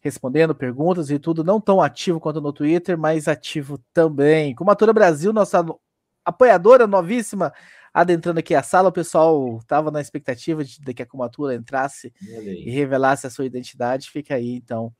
[0.00, 4.52] respondendo perguntas e tudo, não tão ativo quanto no Twitter, mas ativo também.
[4.52, 5.64] Comatura Brasil, nossa
[6.24, 7.52] apoiadora novíssima
[7.92, 8.88] adentrando aqui a sala.
[8.88, 13.44] O pessoal estava na expectativa de, de que a Comatura entrasse e revelasse a sua
[13.44, 14.10] identidade.
[14.10, 14.92] Fica aí, então,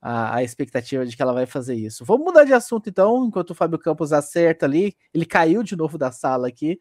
[0.00, 2.04] a, a, expectativa de que ela vai fazer isso.
[2.04, 4.96] Vamos mudar de assunto, então, enquanto o Fábio Campos acerta ali.
[5.12, 6.78] Ele caiu de novo da sala aqui.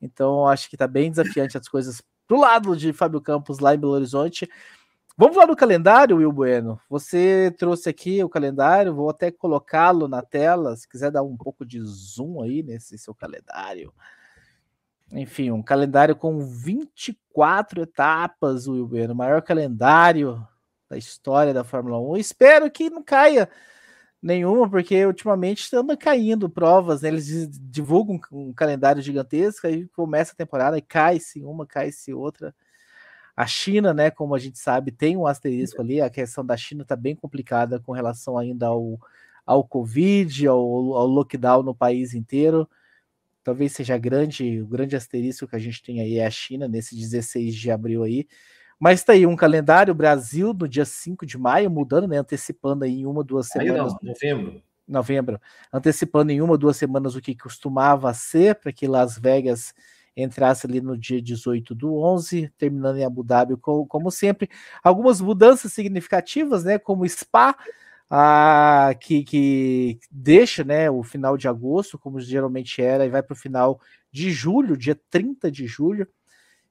[0.00, 3.78] Então, acho que está bem desafiante as coisas pro lado de Fábio Campos lá em
[3.78, 4.48] Belo Horizonte.
[5.18, 6.78] Vamos lá no calendário, Will Bueno.
[6.90, 10.76] Você trouxe aqui o calendário, vou até colocá-lo na tela.
[10.76, 13.94] Se quiser dar um pouco de zoom aí nesse seu calendário.
[15.10, 20.46] Enfim, um calendário com 24 etapas, Wilber, o maior calendário
[20.86, 22.18] da história da Fórmula 1.
[22.18, 23.48] espero que não caia
[24.20, 27.08] nenhuma, porque ultimamente anda caindo provas, né?
[27.08, 32.54] Eles divulgam um calendário gigantesco, aí começa a temporada e cai-se uma, cai-se outra.
[33.36, 36.82] A China, né, como a gente sabe, tem um asterisco ali, a questão da China
[36.82, 38.98] está bem complicada com relação ainda ao,
[39.44, 42.66] ao Covid, ao, ao lockdown no país inteiro.
[43.44, 46.96] Talvez seja grande, o grande asterisco que a gente tem aí é a China, nesse
[46.96, 48.26] 16 de abril aí.
[48.78, 52.18] Mas tá aí um calendário Brasil no dia 5 de maio, mudando, né?
[52.18, 53.94] Antecipando aí em uma, duas semanas.
[54.02, 54.62] Não, novembro.
[54.86, 55.40] Novembro.
[55.72, 59.74] Antecipando em uma, duas semanas o que costumava ser, para que Las Vegas
[60.16, 64.48] entrasse ali no dia 18 do 11, terminando em Abu Dhabi, como, como sempre.
[64.82, 66.78] Algumas mudanças significativas, né?
[66.78, 67.54] Como Spa,
[69.00, 73.36] que, que deixa né, o final de agosto, como geralmente era, e vai para o
[73.36, 76.08] final de julho, dia 30 de julho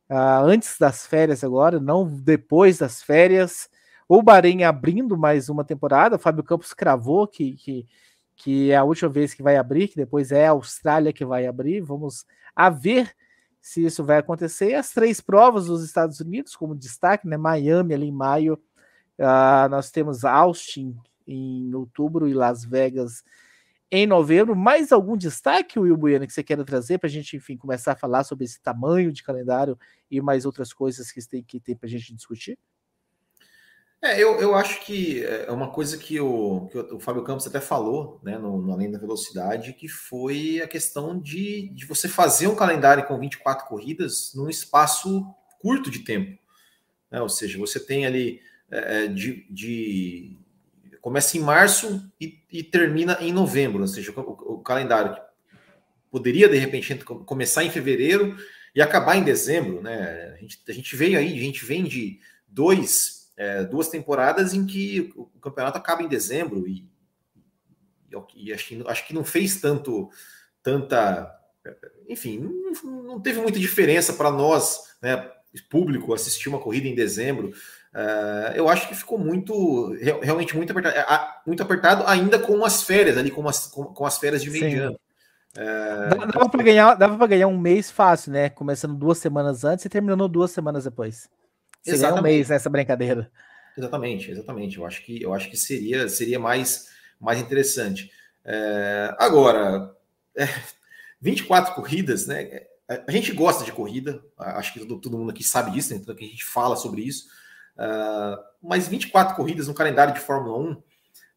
[0.09, 3.69] antes das férias agora, não depois das férias.
[4.07, 6.15] O Bahrein abrindo mais uma temporada.
[6.15, 7.87] O Fábio Campos cravou que, que,
[8.35, 11.47] que é a última vez que vai abrir, que depois é a Austrália que vai
[11.47, 11.81] abrir.
[11.81, 13.11] Vamos a ver
[13.65, 14.75] se isso vai acontecer.
[14.75, 17.35] As três provas dos Estados Unidos, como destaque, né?
[17.35, 18.61] Miami ali em maio.
[19.17, 23.23] Uh, nós temos Austin em outubro e Las Vegas
[23.89, 24.55] em novembro.
[24.55, 27.95] Mais algum destaque, Will Bueno, que você queira trazer para a gente, enfim, começar a
[27.95, 29.79] falar sobre esse tamanho de calendário
[30.11, 32.59] e mais outras coisas que tem, que tem para a gente discutir?
[34.05, 37.59] É, eu, eu acho que é uma coisa que o, que o Fábio Campos até
[37.59, 42.45] falou, né, no, no Além da Velocidade, que foi a questão de, de você fazer
[42.45, 45.25] um calendário com 24 corridas num espaço
[45.59, 46.37] curto de tempo.
[47.09, 47.19] Né?
[47.19, 50.37] Ou seja, você tem ali é, de, de
[51.01, 55.17] começa em março e, e termina em novembro, ou seja, o, o, calendário
[56.11, 56.93] poderia de repente
[57.25, 58.37] começar em fevereiro
[58.75, 60.35] e acabar em dezembro, né?
[60.35, 64.65] A gente, a gente veio aí, a gente vem de dois, é, duas temporadas em
[64.65, 66.87] que o, campeonato acaba em dezembro e,
[68.09, 70.09] e, e acho, que, acho que não fez tanto,
[70.63, 71.35] tanta,
[72.07, 72.39] enfim,
[72.83, 75.31] não, não teve muita diferença para nós, né?
[75.69, 77.53] Público assistir uma corrida em dezembro.
[77.93, 82.83] Uh, eu acho que ficou muito, realmente muito apertado, é, muito apertado ainda com as
[82.83, 84.99] férias ali, com as, com, com as férias de meio de ano.
[85.55, 88.49] Uh, dava, dava para ganhar, dava para ganhar um mês fácil, né?
[88.49, 91.29] Começando duas semanas antes e terminando duas semanas depois.
[91.85, 93.31] Você ganha um mês nessa brincadeira.
[93.77, 94.77] Exatamente, exatamente.
[94.77, 98.11] Eu acho que eu acho que seria seria mais mais interessante.
[98.43, 99.95] É, agora,
[100.35, 100.47] é,
[101.21, 102.61] 24 corridas, né?
[103.07, 105.99] A gente gosta de corrida, acho que todo, todo mundo aqui sabe disso, né?
[105.99, 107.25] Então que a gente fala sobre isso.
[107.75, 110.83] Uh, mas 24 corridas no calendário de Fórmula 1, uh,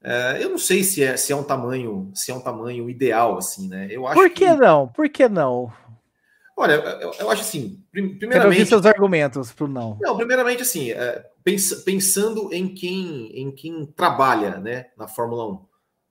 [0.04, 3.36] é, eu não sei se é, se é um tamanho se é um tamanho ideal
[3.36, 3.88] assim, né?
[3.90, 4.54] Eu acho Por que, que...
[4.54, 4.88] não?
[4.88, 5.72] Por que não?
[6.58, 8.28] Olha, eu, eu acho assim, primeiramente.
[8.30, 9.96] Quero ouvir seus argumentos para não.
[10.00, 15.66] Não, primeiramente assim, é, pens, pensando em quem em quem trabalha, né, na Fórmula 1,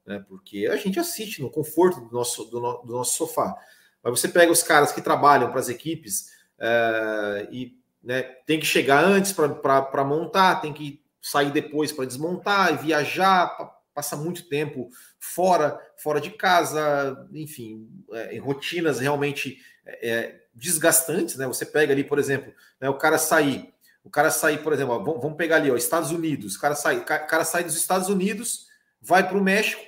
[0.06, 0.26] né?
[0.30, 3.56] Porque a gente assiste no conforto do nosso do, no, do nosso sofá.
[4.02, 6.30] Mas você pega os caras que trabalham para as equipes
[6.60, 8.22] uh, e né?
[8.22, 13.54] Tem que chegar antes para montar, tem que sair depois para desmontar, viajar,
[13.94, 21.38] passa muito tempo fora, fora de casa, enfim, é, em rotinas realmente é, é, desgastantes,
[21.38, 21.48] né?
[21.48, 23.74] Você pega ali, por exemplo, né, o cara sair,
[24.04, 27.04] o cara sair, por exemplo, ó, vamos, pegar ali, ó, Estados Unidos, o cara sai,
[27.04, 28.68] cara sai dos Estados Unidos,
[29.02, 29.82] vai para o México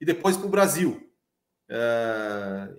[0.00, 1.10] e depois para o Brasil.
[1.70, 2.78] Uh,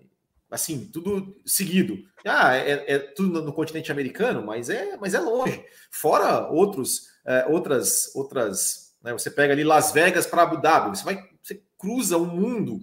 [0.51, 1.97] assim, tudo seguido.
[2.23, 5.65] Ah, é, é, tudo no continente americano, mas é, mas é longe.
[5.89, 8.95] Fora outros, é, outras, outras.
[9.01, 12.79] Né, você pega ali Las Vegas para Abu Dhabi, você vai, você cruza o mundo,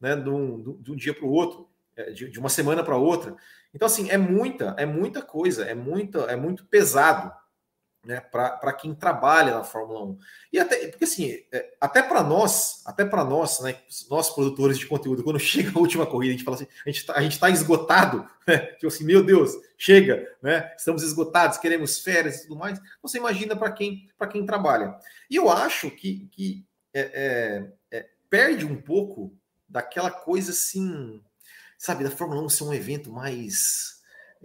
[0.00, 1.73] né, de um, de um dia para o outro, é,
[2.12, 3.34] de, de uma semana para outra.
[3.72, 7.32] Então, assim, é muita, é muita coisa, é muita, é muito pesado
[8.04, 10.18] né, para quem trabalha na Fórmula 1.
[10.52, 13.76] E até, porque assim, é, até para nós, até para nós, né,
[14.10, 17.00] nós produtores de conteúdo, quando chega a última corrida, a gente fala assim, a gente
[17.00, 22.42] está tá esgotado, né, tipo assim, meu Deus, chega, né, estamos esgotados, queremos férias e
[22.42, 22.78] tudo mais.
[23.02, 24.96] Você imagina para quem, quem trabalha.
[25.30, 27.00] E eu acho que, que é,
[27.90, 29.36] é, é, perde um pouco
[29.68, 31.22] daquela coisa assim,
[31.84, 33.94] sabe, da Fórmula 1 ser um evento mais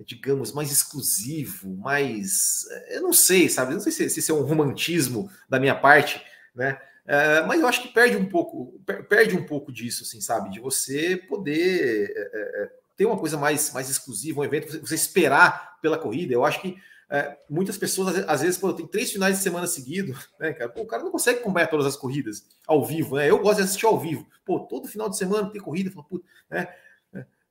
[0.05, 2.65] digamos, mais exclusivo, mais.
[2.71, 3.73] Eh, eu não sei, sabe?
[3.73, 6.23] Não sei se, se isso é um romantismo da minha parte,
[6.55, 6.79] né?
[7.05, 10.51] É, mas eu acho que perde um pouco, perde um pouco disso, assim, sabe?
[10.51, 15.97] De você poder é, ter uma coisa mais, mais exclusiva, um evento, você, esperar pela
[15.97, 16.33] corrida.
[16.33, 16.77] Eu acho que
[17.09, 20.81] é, muitas pessoas, às vezes, quando tem três finais de semana seguidos, né, cara, pô,
[20.81, 23.27] o cara não consegue acompanhar todas as corridas ao vivo, né?
[23.27, 24.27] Eu gosto de assistir ao vivo.
[24.45, 26.67] Pô, todo final de semana tem corrida, falo, né?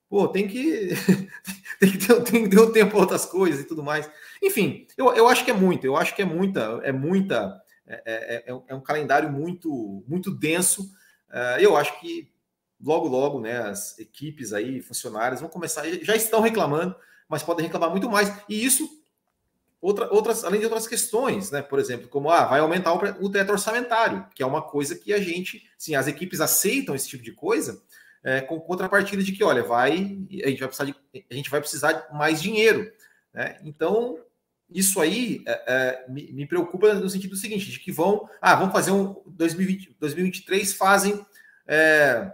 [0.09, 0.89] Pô, tem que,
[1.79, 4.11] tem, que ter, tem que ter um tempo para outras coisas e tudo mais.
[4.43, 8.03] Enfim, eu, eu acho que é muito, eu acho que é muita, é muita, é,
[8.05, 10.83] é, é, é um calendário muito, muito denso.
[11.29, 12.33] Uh, eu acho que
[12.81, 16.95] logo, logo, né, as equipes aí, funcionários, vão começar, já estão reclamando,
[17.29, 18.33] mas podem reclamar muito mais.
[18.49, 18.89] E isso,
[19.81, 21.61] outra, outras, além de outras questões, né?
[21.61, 25.13] Por exemplo, como ah, vai aumentar o, o teto orçamentário, que é uma coisa que
[25.13, 27.83] a gente, sim, as equipes aceitam esse tipo de coisa,
[28.25, 30.95] é, com contrapartida de que, olha, vai, a gente vai precisar de,
[31.31, 32.91] a gente vai precisar de mais dinheiro.
[33.33, 33.59] Né?
[33.65, 34.19] Então,
[34.71, 38.73] isso aí é, é, me, me, preocupa no sentido seguinte, de que vão, ah, vamos
[38.73, 41.25] fazer um 2020, 2023 fazem
[41.67, 42.33] é,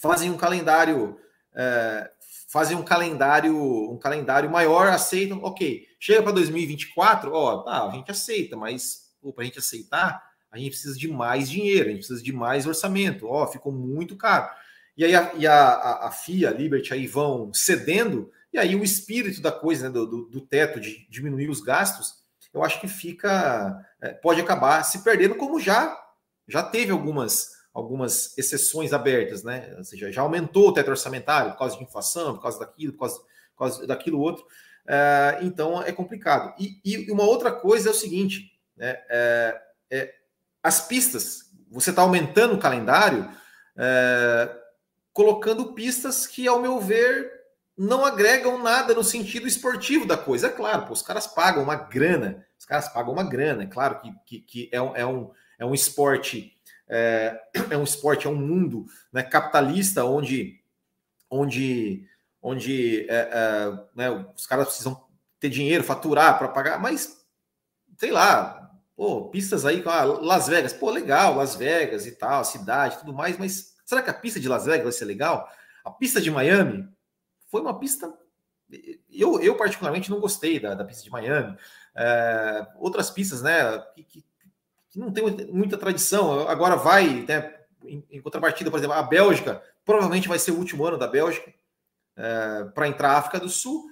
[0.00, 1.18] fazem um calendário
[1.54, 2.10] é,
[2.48, 3.54] fazem um calendário
[3.90, 5.86] um calendário maior, aceitam, ok.
[5.98, 10.70] Chega para 2024, ó, tá, a gente aceita, mas para a gente aceitar, a gente
[10.70, 14.50] precisa de mais dinheiro, a gente precisa de mais orçamento, ó, ficou muito caro.
[15.00, 18.76] E aí a, e a, a, a FIA, a Liberty aí vão cedendo, e aí
[18.76, 22.16] o espírito da coisa, né, do, do, do teto de diminuir os gastos,
[22.52, 25.98] eu acho que fica, é, pode acabar se perdendo, como já
[26.46, 29.74] já teve algumas algumas exceções abertas, né?
[29.78, 32.98] Ou seja, já aumentou o teto orçamentário por causa de inflação, por causa daquilo, por
[32.98, 34.44] causa, por causa daquilo outro.
[34.86, 36.54] É, então é complicado.
[36.58, 38.98] E, e, uma outra coisa é o seguinte: né?
[39.08, 40.14] é, é,
[40.62, 43.30] as pistas, você está aumentando o calendário,
[43.78, 44.60] é,
[45.12, 47.30] colocando pistas que, ao meu ver,
[47.76, 50.48] não agregam nada no sentido esportivo da coisa.
[50.48, 54.00] É claro, pô, os caras pagam uma grana, os caras pagam uma grana, é claro
[54.00, 56.56] que, que, que é, um, é, um, é um esporte
[56.90, 60.60] é, é um esporte, é um mundo né, capitalista onde,
[61.30, 62.04] onde,
[62.42, 65.06] onde é, é, né, os caras precisam
[65.38, 67.24] ter dinheiro, faturar para pagar, mas
[67.96, 72.98] sei lá, pô, pistas aí, ah, Las Vegas, pô, legal, Las Vegas e tal, cidade,
[72.98, 75.50] tudo mais, mas será que a pista de Las Vegas vai ser legal?
[75.84, 76.88] A pista de Miami
[77.48, 78.12] foi uma pista.
[79.10, 81.56] Eu, eu particularmente não gostei da, da pista de Miami.
[81.94, 84.24] É, outras pistas, né, que, que
[84.90, 86.48] que não tem muita tradição.
[86.48, 90.84] Agora vai, né, em, em, contrapartida, por exemplo, a Bélgica provavelmente vai ser o último
[90.84, 91.52] ano da Bélgica
[92.16, 93.88] é, para entrar a África do Sul.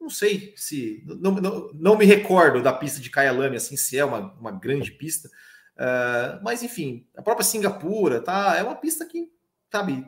[0.00, 1.04] Não sei se.
[1.06, 4.90] Não, não, não me recordo da pista de Kyalami, assim, se é uma, uma grande
[4.90, 5.30] pista.
[5.76, 8.56] É, mas, enfim, a própria Singapura, tá?
[8.56, 9.30] É uma pista que,
[9.70, 10.06] sabe,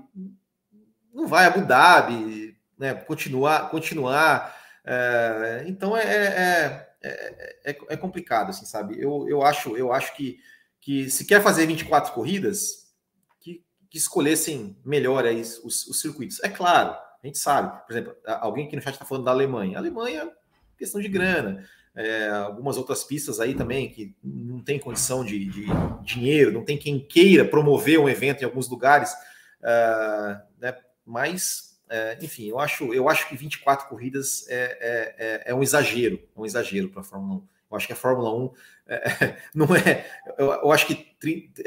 [1.13, 2.95] não vai Abu Dhabi, né?
[2.95, 3.71] Continuar.
[3.71, 4.55] continuar
[4.87, 8.99] é, então é, é é, é, é, complicado, assim, sabe?
[8.99, 10.39] Eu, eu acho, eu acho que,
[10.81, 12.95] que se quer fazer 24 corridas,
[13.41, 16.43] que, que escolhessem melhor aí os, os circuitos.
[16.43, 17.79] É claro, a gente sabe.
[17.87, 19.77] Por exemplo, alguém aqui no chat está falando da Alemanha.
[19.77, 20.33] A Alemanha,
[20.79, 21.69] questão de grana.
[21.97, 25.67] É, algumas outras pistas aí também que não tem condição de, de,
[26.03, 29.13] dinheiro, não tem quem queira promover um evento em alguns lugares,
[29.61, 30.77] uh, né?
[31.07, 35.63] mas é, enfim, eu acho, eu acho que 24 corridas é, é, é, é um
[35.63, 37.49] exagero, um exagero para a Fórmula 1.
[37.71, 38.53] Eu acho que a Fórmula 1
[38.87, 40.05] é, não é.
[40.39, 41.63] Eu, eu acho que 30,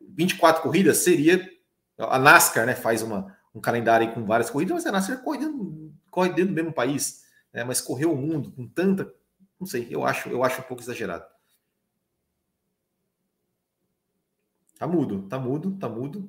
[0.00, 1.48] 24 corridas seria.
[1.98, 5.92] A NASCAR né, faz uma, um calendário com várias corridas, mas a NASCAR corre dentro,
[6.10, 9.12] corre dentro do mesmo país, né, mas correu o mundo com tanta.
[9.62, 11.24] Não sei, eu acho, eu acho um pouco exagerado.
[14.76, 16.28] Tá mudo, tá mudo, tá mudo.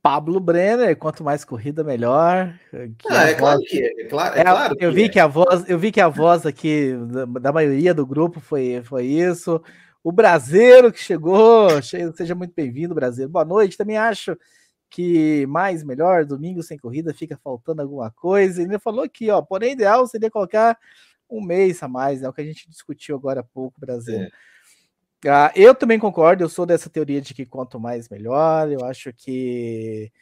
[0.00, 2.58] Pablo Brenner, quanto mais corrida, melhor.
[3.10, 5.08] Ah, é, claro que é, é claro, é, é claro eu vi é.
[5.10, 8.80] que a voz, eu vi que a voz aqui da, da, maioria do grupo foi,
[8.82, 9.62] foi isso.
[10.02, 13.30] O Brasileiro que chegou, seja muito bem-vindo, Brasileiro.
[13.30, 13.76] Boa noite.
[13.76, 14.34] Também acho
[14.88, 18.62] que mais melhor, domingo sem corrida, fica faltando alguma coisa.
[18.62, 20.78] Ele falou aqui, ó, porém ideal seria colocar
[21.28, 24.20] um mês a mais, é o que a gente discutiu agora há pouco, Brasil.
[24.20, 24.30] É.
[25.26, 28.70] Ah, eu também concordo, eu sou dessa teoria de que quanto mais melhor.
[28.70, 30.12] Eu acho que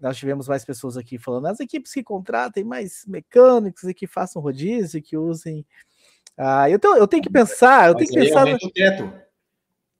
[0.00, 4.40] nós tivemos mais pessoas aqui falando, as equipes que contratem mais mecânicos e que façam
[4.40, 5.66] rodízio, que usem.
[6.36, 8.46] Ah, eu, tenho, eu tenho que pensar, eu tenho que pensar.
[8.46, 8.58] No...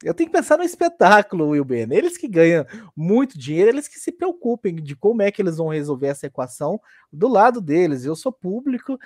[0.02, 1.88] Eu tenho que pensar no espetáculo, Will Ben.
[1.90, 2.64] Eles que ganham
[2.96, 6.80] muito dinheiro, eles que se preocupem de como é que eles vão resolver essa equação
[7.12, 8.04] do lado deles.
[8.04, 8.96] Eu sou público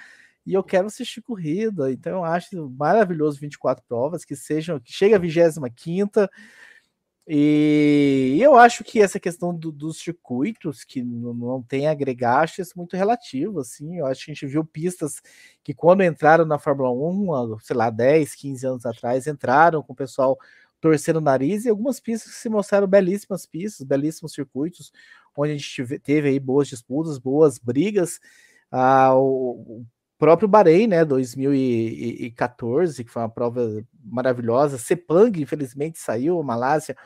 [0.47, 1.91] e eu quero assistir corrida.
[1.93, 6.29] Então eu acho maravilhoso 24 provas, que sejam, que chegue a 25
[7.27, 12.73] e eu acho que essa questão do, dos circuitos que não, tem agregar, acho isso
[12.77, 15.23] muito relativo, assim, eu acho que a gente viu pistas
[15.63, 19.97] que quando entraram na Fórmula 1, sei lá, 10, 15 anos atrás, entraram com o
[19.97, 20.37] pessoal
[20.81, 24.93] torcendo o nariz, e algumas pistas que se mostraram belíssimas pistas, belíssimos circuitos,
[25.37, 28.19] onde a gente teve aí boas disputas, boas brigas,
[28.69, 29.85] ah, o,
[30.23, 34.79] próprio Bahrein, né, 2014, que foi uma prova maravilhosa.
[34.79, 36.97] Sepang, infelizmente, saiu, a Malásia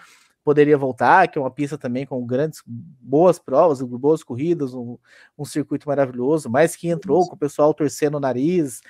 [0.45, 4.99] poderia voltar, que é uma pista também com grandes, boas provas, boas corridas, um,
[5.39, 8.83] um circuito maravilhoso, mas que entrou com o pessoal torcendo o nariz.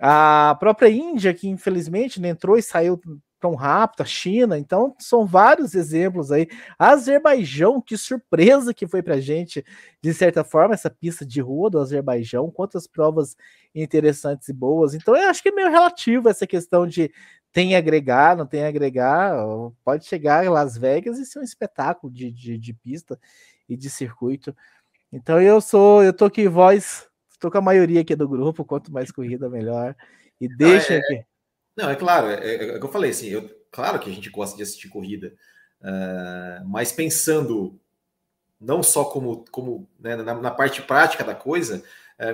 [0.00, 3.00] A própria Índia, que infelizmente né, entrou e saiu
[3.40, 6.48] tão rápido, a China, então são vários exemplos aí.
[6.78, 9.64] Azerbaijão, que surpresa que foi pra gente,
[10.02, 13.36] de certa forma, essa pista de rua do Azerbaijão, quantas provas
[13.74, 14.94] interessantes e boas.
[14.94, 17.10] Então eu acho que é meio relativo essa questão de
[17.52, 19.34] tem agregar, não tem agregar,
[19.84, 23.18] pode chegar em Las Vegas e ser um espetáculo de, de, de pista
[23.68, 24.54] e de circuito.
[25.12, 27.08] Então eu sou, eu tô aqui voz,
[27.40, 29.96] tô com a maioria aqui do grupo, quanto mais corrida melhor.
[30.40, 31.24] E deixa é, aqui.
[31.78, 34.12] Não, é claro, é, é, é, o que eu falei, assim, eu, claro que a
[34.12, 35.32] gente gosta de assistir corrida,
[35.80, 37.78] uh, mas pensando
[38.60, 41.84] não só como, como né, na, na, parte prática da coisa,
[42.18, 42.30] é,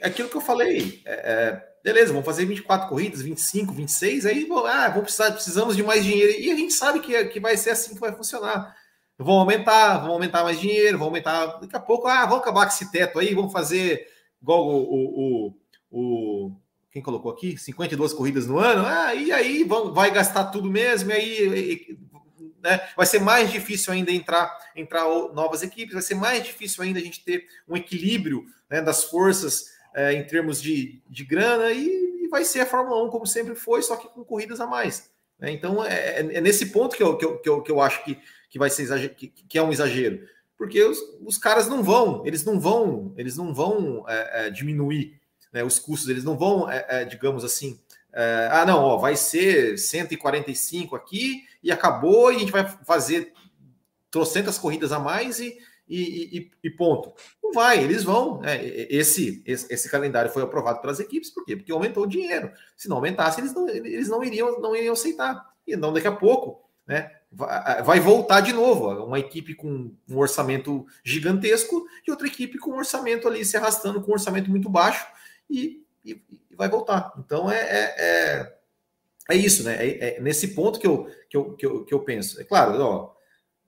[0.00, 4.88] aquilo que eu falei, é, é, beleza, vamos fazer 24 corridas, 25, 26, aí ah,
[4.90, 7.94] vamos precisar, precisamos de mais dinheiro, e a gente sabe que, que vai ser assim
[7.94, 8.76] que vai funcionar.
[9.18, 11.46] Vão aumentar, vão aumentar mais dinheiro, vão aumentar.
[11.58, 14.08] Daqui a pouco, ah, vamos acabar com esse teto aí, vamos fazer
[14.40, 15.54] igual o, o,
[15.90, 16.56] o, o
[16.94, 17.58] quem colocou aqui?
[17.58, 18.86] 52 corridas no ano?
[18.86, 21.98] Ah, e aí vão, vai gastar tudo mesmo, e aí
[22.62, 25.02] né, vai ser mais difícil ainda entrar, entrar
[25.34, 29.72] novas equipes, vai ser mais difícil ainda a gente ter um equilíbrio né, das forças
[29.92, 33.56] é, em termos de, de grana, e, e, vai ser a Fórmula 1 como sempre
[33.56, 35.10] foi, só que com corridas a mais.
[35.36, 35.50] Né?
[35.50, 38.04] Então é, é, é, nesse ponto que eu, que eu, que eu, que eu acho
[38.04, 38.16] que,
[38.48, 40.28] que vai ser exagero, que, que é um exagero.
[40.56, 45.20] Porque os, os caras não vão, eles não vão, eles não vão é, é, diminuir
[45.54, 47.78] né, os custos eles não vão, é, é, digamos assim,
[48.12, 53.32] é, ah, não, ó, vai ser 145 aqui e acabou, e a gente vai fazer
[54.10, 55.56] trocentas corridas a mais e,
[55.88, 57.12] e, e, e ponto.
[57.42, 58.40] Não vai, eles vão.
[58.40, 61.56] Né, esse, esse, esse, calendário foi aprovado pelas equipes, por quê?
[61.56, 62.50] Porque aumentou o dinheiro.
[62.76, 65.54] Se não aumentasse, eles não, eles não, iriam, não iriam aceitar.
[65.66, 67.10] E não daqui a pouco, né?
[67.32, 72.76] Vai voltar de novo, uma equipe com um orçamento gigantesco e outra equipe com um
[72.76, 75.04] orçamento ali se arrastando com um orçamento muito baixo
[75.48, 76.20] e, e,
[76.50, 77.12] e vai voltar.
[77.18, 78.58] Então é, é, é,
[79.30, 79.74] é isso, né?
[79.76, 82.40] É, é, nesse ponto que eu, que, eu, que, eu, que eu penso.
[82.40, 83.14] É claro, ó,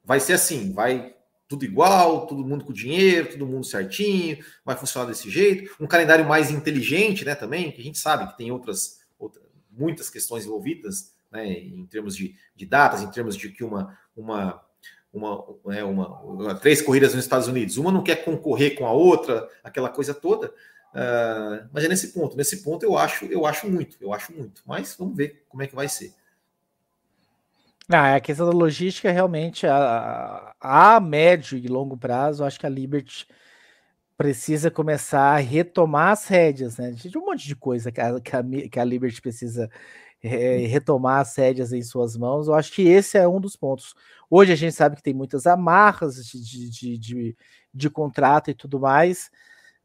[0.04, 1.14] vai ser assim, vai
[1.48, 5.74] tudo igual, todo mundo com dinheiro, todo mundo certinho, vai funcionar desse jeito.
[5.80, 7.34] Um calendário mais inteligente, né?
[7.34, 11.46] Também, que a gente sabe que tem outras, outras muitas questões envolvidas, né?
[11.46, 14.64] Em termos de, de datas, em termos de que uma, uma
[15.12, 18.92] uma, é, uma, uma, três corridas nos Estados Unidos, uma não quer concorrer com a
[18.92, 20.52] outra, aquela coisa toda.
[20.97, 22.34] Uh, mas é nesse ponto.
[22.34, 24.62] Nesse ponto eu acho, eu acho muito, eu acho muito.
[24.64, 26.14] Mas vamos ver como é que vai ser.
[27.86, 32.70] Não, a questão da logística realmente a, a médio e longo prazo, acho que a
[32.70, 33.26] Liberty
[34.16, 36.90] precisa começar a retomar as rédeas, né?
[36.92, 38.42] De um monte de coisa que a, que a,
[38.72, 39.70] que a Liberty precisa
[40.22, 42.49] é, retomar as rédeas em suas mãos.
[42.49, 43.94] Eu acho que esse é um dos pontos.
[44.30, 47.36] Hoje a gente sabe que tem muitas amarras de, de, de, de,
[47.72, 49.30] de contrato e tudo mais.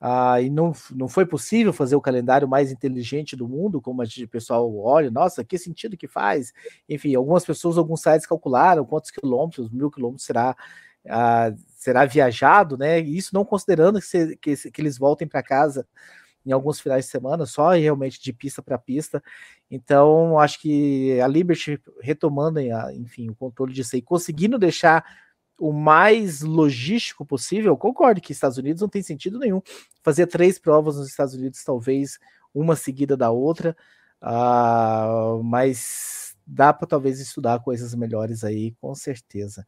[0.03, 4.05] Ah, e não, não foi possível fazer o calendário mais inteligente do mundo, como a
[4.05, 6.51] gente, o pessoal olha, nossa, que sentido que faz?
[6.89, 10.55] Enfim, algumas pessoas, alguns sites calcularam quantos quilômetros, mil quilômetros será,
[11.07, 12.99] ah, será viajado, né?
[12.99, 15.85] E isso não considerando que, se, que, que eles voltem para casa
[16.43, 19.21] em alguns finais de semana, só realmente de pista para pista.
[19.69, 22.59] Então, acho que a Liberty retomando,
[22.93, 25.05] enfim, o controle disso aí, conseguindo deixar
[25.61, 29.61] o mais logístico possível, concordo que Estados Unidos não tem sentido nenhum
[30.01, 32.17] fazer três provas nos Estados Unidos, talvez
[32.51, 33.77] uma seguida da outra,
[34.23, 39.63] uh, mas dá para talvez estudar coisas melhores aí, com certeza.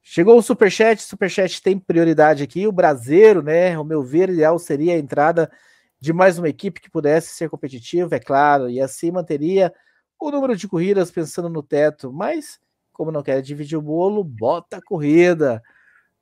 [0.00, 4.94] Chegou o Superchat, Superchat tem prioridade aqui, o Brasileiro, né, ao meu ver, ideal seria
[4.94, 5.50] a entrada
[5.98, 9.74] de mais uma equipe que pudesse ser competitiva, é claro, e assim manteria
[10.20, 12.60] o número de corridas pensando no teto, mas
[12.96, 15.62] como não quer dividir o bolo, bota a corrida.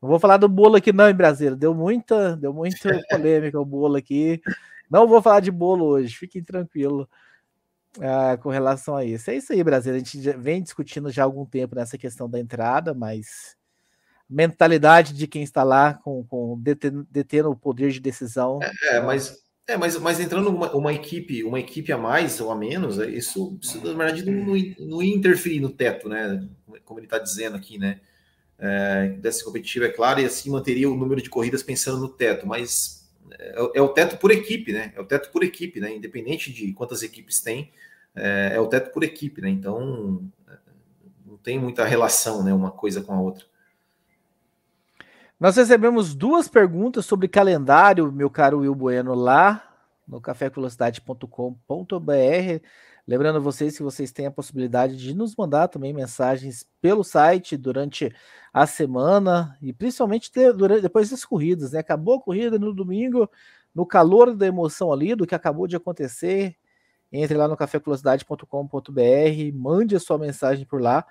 [0.03, 1.57] Não vou falar do bolo aqui não, em Brasília.
[1.57, 2.77] Deu muita, deu muita
[3.09, 4.43] polêmica o bolo aqui.
[4.91, 7.07] Não vou falar de bolo hoje, fiquem tranquilos
[8.01, 9.31] ah, com relação a isso.
[9.31, 9.97] É isso aí, Brasília.
[9.97, 13.57] A gente vem discutindo já há algum tempo nessa questão da entrada, mas
[14.29, 18.59] mentalidade de quem está lá com, com detendo, detendo o poder de decisão.
[18.63, 22.51] É, é mas é, mas, mas entrando uma, uma, equipe, uma equipe a mais ou
[22.51, 24.45] a menos, é, isso, isso na verdade não,
[24.79, 26.47] não, ia interferir no teto, né?
[26.85, 28.01] Como ele está dizendo aqui, né?
[28.59, 32.47] É, dessa competitiva, é claro, e assim manteria o número de corridas pensando no teto,
[32.47, 34.93] mas é, é, o teto por equipe, né?
[34.95, 35.95] É o teto por equipe, né?
[35.95, 37.73] Independente de quantas equipes tem,
[38.15, 39.49] é, é o teto por equipe, né?
[39.49, 40.23] Então
[41.27, 42.53] não tem muita relação, né?
[42.53, 43.47] Uma coisa com a outra.
[45.39, 49.69] Nós recebemos duas perguntas sobre calendário, meu caro Will Bueno, lá
[50.07, 52.63] no cafévelocidade.com.br.
[53.07, 58.15] Lembrando vocês que vocês têm a possibilidade de nos mandar também mensagens pelo site durante
[58.53, 61.81] a semana e principalmente durante, depois das corridas, né?
[61.81, 63.29] Acabou a corrida no domingo,
[63.75, 66.57] no calor da emoção ali do que acabou de acontecer.
[67.13, 71.05] Entre lá no cafévelocidade.com.br, mande a sua mensagem por lá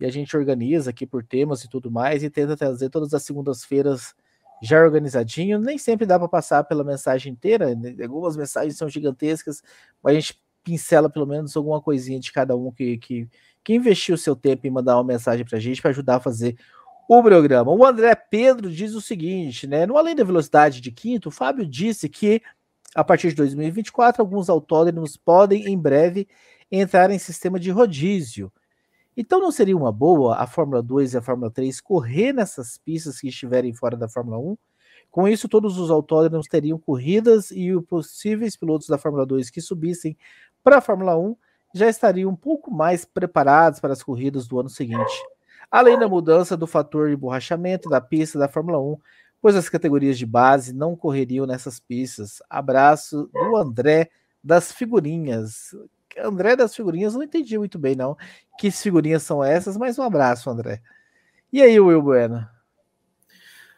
[0.00, 3.22] e a gente organiza aqui por temas e tudo mais e tenta trazer todas as
[3.22, 4.14] segundas-feiras
[4.62, 5.58] já organizadinho.
[5.58, 7.94] Nem sempre dá para passar pela mensagem inteira, né?
[8.02, 9.62] algumas mensagens são gigantescas,
[10.02, 13.28] mas a gente pincela pelo menos alguma coisinha de cada um que, que,
[13.62, 16.56] que investiu seu tempo em mandar uma mensagem para a gente para ajudar a fazer
[17.08, 17.70] o programa.
[17.70, 19.84] O André Pedro diz o seguinte, né?
[19.84, 22.40] No Além da Velocidade de Quinto, o Fábio disse que
[22.94, 26.26] a partir de 2024 alguns autódromos podem em breve
[26.70, 28.50] entrar em sistema de rodízio.
[29.16, 33.20] Então não seria uma boa a Fórmula 2 e a Fórmula 3 correr nessas pistas
[33.20, 34.56] que estiverem fora da Fórmula 1?
[35.10, 39.60] Com isso, todos os autódromos teriam corridas e os possíveis pilotos da Fórmula 2 que
[39.60, 40.16] subissem
[40.62, 41.36] para a Fórmula 1
[41.74, 45.12] já estariam um pouco mais preparados para as corridas do ano seguinte.
[45.70, 48.96] Além da mudança do fator de borrachamento da pista da Fórmula 1,
[49.40, 52.40] pois as categorias de base não correriam nessas pistas.
[52.48, 54.08] Abraço do André
[54.42, 55.74] das Figurinhas.
[56.22, 58.16] André das Figurinhas, não entendi muito bem, não.
[58.58, 60.80] Que figurinhas são essas, mas um abraço, André.
[61.52, 62.46] E aí, Will Bueno?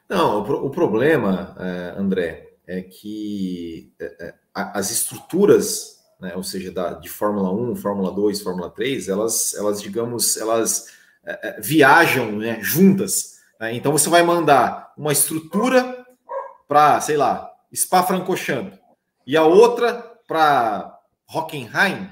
[0.09, 6.73] Não, o, o problema, é, André, é que é, é, as estruturas né, ou seja,
[6.73, 10.97] da, de Fórmula 1, Fórmula 2, Fórmula 3, elas, elas digamos, elas
[11.59, 13.41] viajam né, juntas.
[13.61, 13.75] Né?
[13.75, 16.07] Então você vai mandar uma estrutura
[16.69, 18.79] para, sei lá, Spa-Francorchamps
[19.27, 19.95] e a outra
[20.27, 20.99] para
[21.33, 22.09] Hockenheim,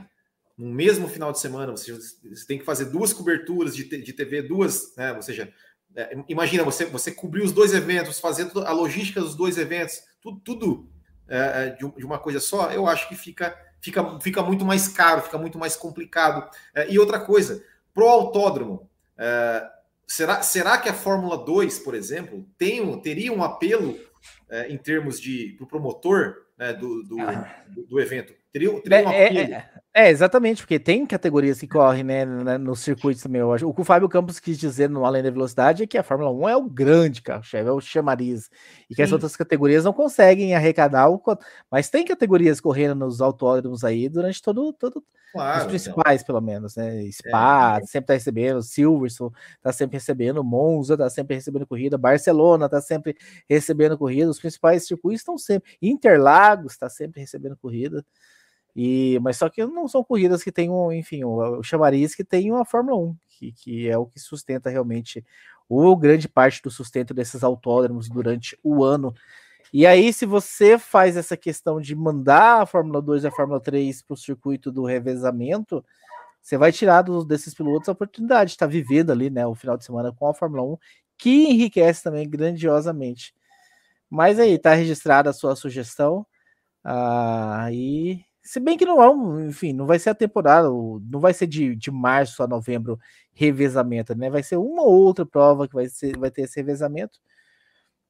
[0.56, 4.42] no mesmo final de semana, você, você, tem que fazer duas coberturas de, de TV,
[4.42, 5.52] duas, né, ou seja,
[5.96, 10.40] é, imagina você, você cobrir os dois eventos, fazer a logística dos dois eventos, tudo,
[10.40, 10.88] tudo
[11.28, 14.88] é, é de, de uma coisa só, eu acho que fica fica, fica muito mais
[14.88, 16.48] caro, fica muito mais complicado.
[16.74, 18.88] É, e outra coisa, pro autódromo,
[19.18, 19.62] é,
[20.06, 23.98] será, será que a Fórmula 2, por exemplo, tem, teria um apelo
[24.48, 27.62] é, em termos de pro promotor né, do, do, ah.
[27.68, 28.32] do, do, evento?
[28.50, 29.64] Teria, teria um apelo?
[29.96, 32.24] É, exatamente, porque tem categorias que correm, né,
[32.58, 33.40] nos circuitos também.
[33.40, 33.68] Eu acho.
[33.68, 36.32] O que o Fábio Campos quis dizer no Além da Velocidade é que a Fórmula
[36.32, 38.50] 1 é o grande carro-chefe, é o chamariz.
[38.90, 39.02] E que Sim.
[39.04, 41.22] as outras categorias não conseguem arrecadar o.
[41.70, 44.72] Mas tem categorias correndo nos autódromos aí durante todo.
[44.72, 45.00] todo
[45.32, 46.26] claro, os principais, então.
[46.34, 47.08] pelo menos, né?
[47.12, 49.30] Spa, é, sempre tá recebendo, Silverstone
[49.62, 53.16] tá sempre recebendo, Monza tá sempre recebendo corrida, Barcelona tá sempre
[53.48, 55.70] recebendo corrida, os principais circuitos estão sempre.
[55.80, 58.04] Interlagos tá sempre recebendo corrida.
[58.76, 62.24] E, mas só que não são corridas que tem um, enfim, o, o chamariz que
[62.24, 65.24] tem uma Fórmula 1, que, que é o que sustenta realmente
[65.68, 69.14] o grande parte do sustento desses autódromos durante o ano.
[69.72, 73.60] E aí, se você faz essa questão de mandar a Fórmula 2 e a Fórmula
[73.60, 75.84] 3 para o circuito do revezamento,
[76.42, 79.76] você vai tirar dos, desses pilotos a oportunidade de estar vivendo ali, né, o final
[79.76, 80.78] de semana com a Fórmula 1,
[81.18, 83.34] que enriquece também grandiosamente.
[84.10, 86.26] Mas aí, está registrada a sua sugestão.
[86.84, 91.18] Ah, e se bem que não é um, enfim, não vai ser a temporada, não
[91.18, 93.00] vai ser de, de março a novembro
[93.32, 94.28] revezamento, né?
[94.28, 97.18] Vai ser uma ou outra prova que vai, ser, vai ter esse revezamento.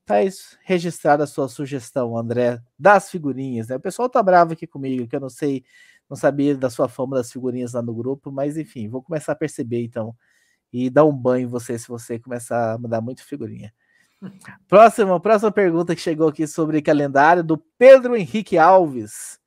[0.04, 3.76] Tá isso, registrada a sua sugestão, André, das figurinhas, né?
[3.76, 5.64] O pessoal tá bravo aqui comigo, que eu não sei,
[6.10, 9.36] não sabia da sua fama das figurinhas lá no grupo, mas enfim, vou começar a
[9.36, 10.14] perceber então
[10.72, 13.72] e dar um banho em você se você começar a mandar muito figurinha.
[14.68, 19.43] Próxima, próxima pergunta que chegou aqui sobre calendário do Pedro Henrique Alves.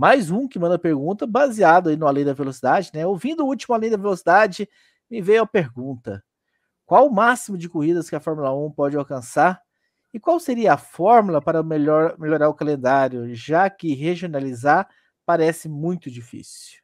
[0.00, 3.06] Mais um que manda pergunta baseado aí no Além da Velocidade, né?
[3.06, 4.66] Ouvindo o último Além da Velocidade,
[5.10, 6.24] me veio a pergunta:
[6.86, 9.60] qual o máximo de corridas que a Fórmula 1 pode alcançar?
[10.14, 14.88] E qual seria a fórmula para melhor, melhorar o calendário, já que regionalizar
[15.26, 16.80] parece muito difícil?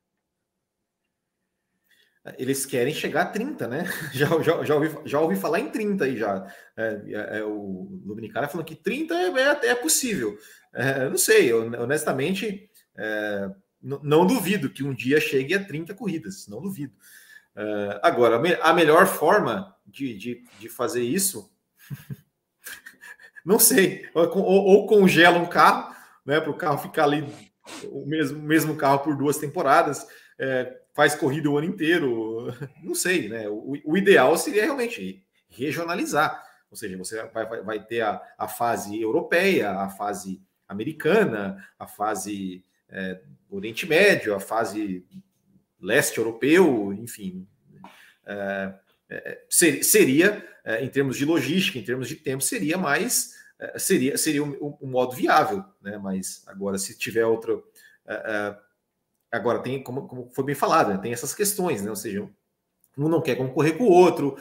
[2.36, 3.84] Eles querem chegar a 30, né?
[4.12, 6.52] Já, já, já, ouvi, já ouvi falar em 30 aí já.
[6.76, 10.36] É, é, é o Luminicara falando que 30 é, é, é possível.
[10.74, 12.68] É, não sei, honestamente,
[12.98, 13.50] é,
[13.82, 16.94] não duvido que um dia chegue a 30 corridas, não duvido.
[17.54, 21.50] É, agora, a melhor forma de, de, de fazer isso,
[23.44, 25.94] não sei, ou, ou, congela um carro,
[26.24, 27.26] né, para o carro ficar ali,
[27.84, 30.06] o mesmo, mesmo carro por duas temporadas,
[30.38, 32.48] é, faz corrida o ano inteiro,
[32.82, 33.48] não sei, né?
[33.48, 39.00] O, o, ideal seria realmente regionalizar, ou seja, você vai, vai, ter a, a fase
[39.00, 43.20] europeia, a fase americana, a fase é,
[43.50, 45.06] Oriente Médio, a fase
[45.80, 47.46] leste europeu, enfim,
[48.26, 48.74] é,
[49.08, 54.18] é, seria, é, em termos de logística, em termos de tempo, seria mais, é, seria,
[54.18, 55.96] seria um, um, modo viável, né?
[55.98, 57.64] Mas agora, se tiver outro.
[58.06, 58.56] É,
[59.30, 60.98] agora, tem, como, como, foi bem falado, né?
[60.98, 61.90] tem essas questões, né?
[61.90, 62.28] Ou seja,
[62.98, 64.36] um não quer concorrer com o outro,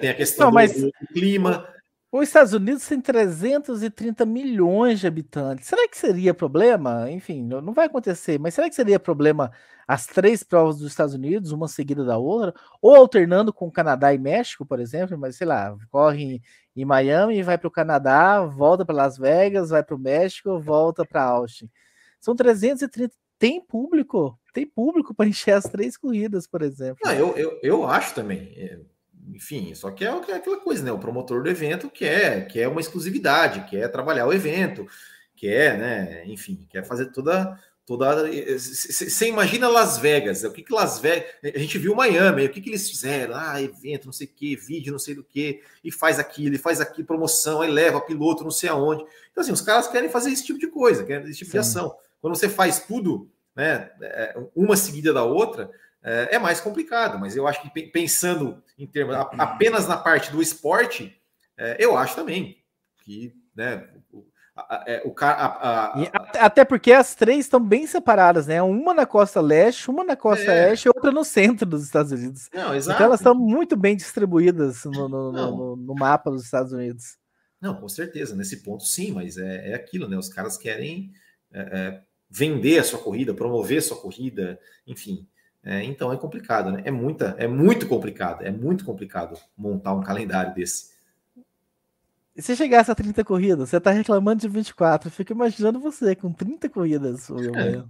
[0.00, 0.72] tem a questão não, mas...
[0.74, 1.68] do, do clima.
[2.10, 5.66] Os Estados Unidos tem 330 milhões de habitantes.
[5.66, 7.10] Será que seria problema?
[7.10, 9.50] Enfim, não vai acontecer, mas será que seria problema
[9.86, 14.18] as três provas dos Estados Unidos, uma seguida da outra, ou alternando com Canadá e
[14.18, 16.40] México, por exemplo, mas sei lá, corre
[16.74, 21.04] em Miami, vai para o Canadá, volta para Las Vegas, vai para o México, volta
[21.04, 21.70] para Austin.
[22.20, 23.14] São 330.
[23.38, 26.98] Tem público, tem público para encher as três corridas, por exemplo.
[27.04, 28.52] Não, eu, eu, eu acho também.
[29.26, 30.92] É, enfim, só que é, é aquela coisa, né?
[30.92, 34.86] O promotor do evento quer, quer uma exclusividade, quer trabalhar o evento,
[35.34, 36.24] quer, né?
[36.26, 38.28] Enfim, quer fazer toda toda.
[38.58, 41.28] Você imagina Las Vegas, o que, que Las Vegas.
[41.42, 43.34] A gente viu Miami, o que, que eles fizeram?
[43.36, 46.58] Ah, evento, não sei o que, vídeo, não sei do que, e faz aquilo, e
[46.58, 49.04] faz aqui, promoção, aí leva piloto, não sei aonde.
[49.30, 51.52] Então, assim, os caras querem fazer esse tipo de coisa, querem esse tipo Sim.
[51.52, 51.96] de ação.
[52.20, 55.70] Quando você faz tudo, né, é, uma seguida da outra,
[56.06, 60.40] é, é mais complicado, mas eu acho que pensando em termos apenas na parte do
[60.40, 61.20] esporte,
[61.58, 62.62] é, eu acho também
[63.02, 63.88] que né,
[64.86, 68.62] é, o, a, a, a, até porque as três estão bem separadas, né?
[68.62, 70.68] Uma na costa leste, uma na costa é.
[70.68, 72.48] oeste e outra no centro dos Estados Unidos.
[72.54, 77.18] Não, então elas estão muito bem distribuídas no, no, no, no, mapa dos Estados Unidos.
[77.60, 80.16] Não, com certeza, nesse ponto sim, mas é, é aquilo, né?
[80.16, 81.10] Os caras querem
[81.52, 85.28] é, é vender a sua corrida, promover a sua corrida, enfim.
[85.68, 86.82] É, então é complicado, né?
[86.84, 90.94] É muita, é muito complicado, é muito complicado montar um calendário desse.
[92.36, 95.10] E se chegasse a 30 corridas, você tá reclamando de 24.
[95.10, 97.82] Fica imaginando você com 30 corridas, é.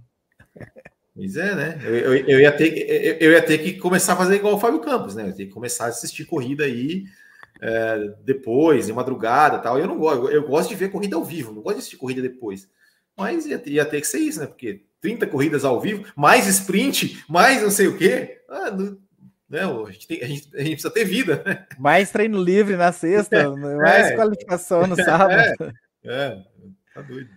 [1.13, 1.79] Pois é, né?
[1.83, 4.59] Eu, eu, eu, ia ter, eu, eu, ia ter que começar a fazer igual o
[4.59, 5.23] Fábio Campos, né?
[5.23, 7.05] Eu ia ter que começar a assistir corrida aí
[7.61, 9.77] é, depois, em madrugada tal.
[9.77, 12.23] Eu não gosto, eu gosto de ver corrida ao vivo, não gosto de assistir corrida
[12.23, 12.67] depois.
[13.15, 14.47] Mas ia, ia ter que ser isso, né?
[14.47, 18.41] Porque 30 corridas ao vivo, mais sprint, mais não sei o quê.
[18.49, 18.97] Ah, não,
[19.49, 19.61] né?
[19.61, 21.41] A gente, tem, a, gente, a gente precisa ter vida.
[21.45, 21.65] Né?
[21.79, 25.73] Mais treino livre na sexta, é, mais é, qualificação no sábado.
[26.03, 26.43] É, é
[26.93, 27.29] tá doido.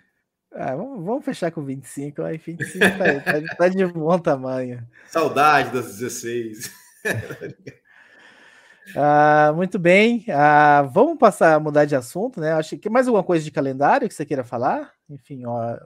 [0.53, 4.85] Ah, vamos, vamos, fechar com 25, aí 25 tá, tá, tá de bom tamanho.
[5.07, 6.73] Saudade das 16.
[8.97, 10.25] ah, muito bem.
[10.29, 12.53] Ah, vamos passar a mudar de assunto, né?
[12.53, 14.93] Acho que mais alguma coisa de calendário que você queira falar?
[15.09, 15.79] Enfim, ó.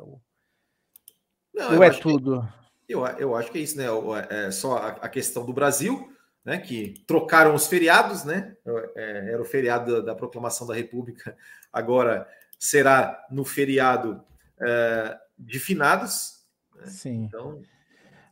[1.54, 2.48] Não, Ou é tudo?
[2.86, 3.86] Que, eu, eu acho que é isso, né?
[4.28, 6.12] É só a, a questão do Brasil
[6.44, 8.56] né, que trocaram os feriados, né?
[8.96, 11.36] É, era o feriado da, da, proclamação da República,
[11.72, 12.28] agora
[12.58, 14.22] será no feriado
[14.60, 16.44] é, de finados.
[16.74, 16.86] Né?
[16.86, 17.24] Sim.
[17.24, 17.62] Então,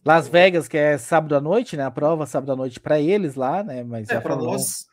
[0.05, 1.85] Las Vegas, que é sábado à noite, né?
[1.85, 3.83] A prova sábado à noite para eles lá, né?
[3.85, 4.87] Mas é, para nós.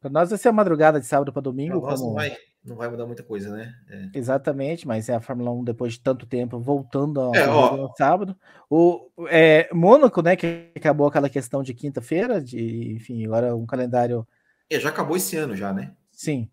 [0.00, 1.80] Para nós vai ser a madrugada de sábado para domingo.
[1.80, 2.10] Pra nós como...
[2.10, 3.74] não vai não vai mudar muita coisa, né?
[3.88, 4.18] É.
[4.18, 8.36] Exatamente, mas é a Fórmula 1 depois de tanto tempo voltando ao é, sábado.
[8.68, 14.26] O é, Mônaco, né, que acabou aquela questão de quinta-feira, de enfim, agora um calendário.
[14.68, 15.94] É, já acabou esse ano já, né?
[16.12, 16.50] Sim.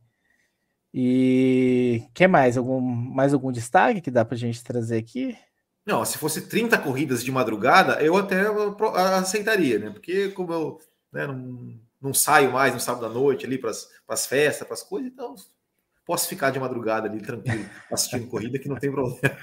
[0.93, 5.37] E quer mais algum mais algum destaque que dá para a gente trazer aqui?
[5.85, 8.45] Não, se fosse 30 corridas de madrugada, eu até
[9.17, 9.89] aceitaria, né?
[9.89, 10.79] Porque como eu
[11.11, 14.83] né, não, não saio mais no sábado à noite ali para as festas, para as
[14.83, 15.35] coisas, então
[16.07, 19.37] posso ficar de madrugada ali tranquilo, assistindo corrida, que não tem problema.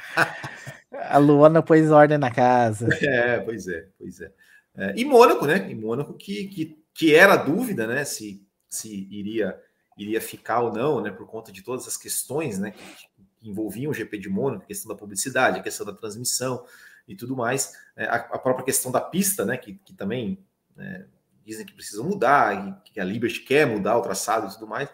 [0.91, 2.89] A Luana pôs ordem na casa.
[3.05, 4.33] É, pois é, pois é.
[4.75, 5.71] é e Mônaco, né?
[5.71, 8.03] E Mônaco que, que, que era dúvida, né?
[8.05, 9.61] Se, se iria,
[9.99, 11.11] iria ficar ou não, né?
[11.11, 12.71] Por conta de todas as questões, né?
[12.71, 13.05] Que,
[13.47, 16.65] envolviam o GP de Mônaco, a questão da publicidade, a questão da transmissão
[17.07, 17.75] e tudo mais.
[17.95, 19.59] É, a, a, própria questão da pista, né?
[19.59, 20.39] Que, que também
[20.75, 21.05] né,
[21.45, 24.89] dizem que precisa mudar, que a Liberty quer mudar o traçado e tudo mais.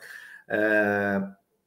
[0.49, 1.23] É,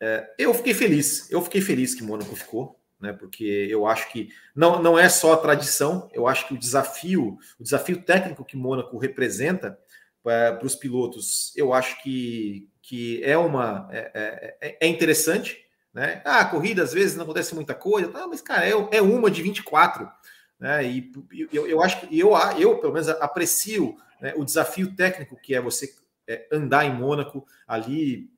[0.06, 3.14] é, eu fiquei feliz, eu fiquei feliz que Mônaco ficou, né?
[3.14, 7.38] Porque eu acho que não, não é só a tradição, eu acho que o desafio,
[7.58, 9.80] o desafio técnico que Mônaco representa
[10.26, 15.66] é, para os pilotos, eu acho que, que é uma é, é, é, é interessante,
[15.94, 16.22] né?
[16.26, 19.32] Ah, a corrida às vezes não acontece muita coisa, tá, mas cara, é, é uma
[19.32, 20.12] de 24.
[20.60, 20.86] Né?
[20.86, 21.12] E
[21.54, 25.62] eu, eu acho que eu, eu, pelo menos, aprecio né, o desafio técnico que é
[25.62, 25.96] você
[26.28, 28.33] é, andar em Mônaco ali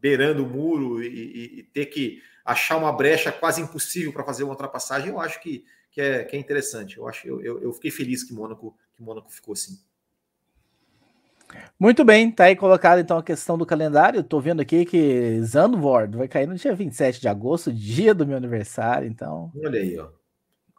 [0.00, 4.52] beirando o muro e, e, ter que achar uma brecha quase impossível para fazer uma
[4.52, 6.98] ultrapassagem, eu acho que, que, é, que é interessante.
[6.98, 9.78] Eu acho eu, eu, eu fiquei feliz que Mônaco que Mônaco ficou assim.
[11.78, 14.22] Muito bem, tá aí colocado então a questão do calendário.
[14.22, 18.36] Tô vendo aqui que Zandvoort vai cair no dia 27 de agosto, dia do meu
[18.36, 19.50] aniversário, então.
[19.56, 20.08] Olha aí, ó.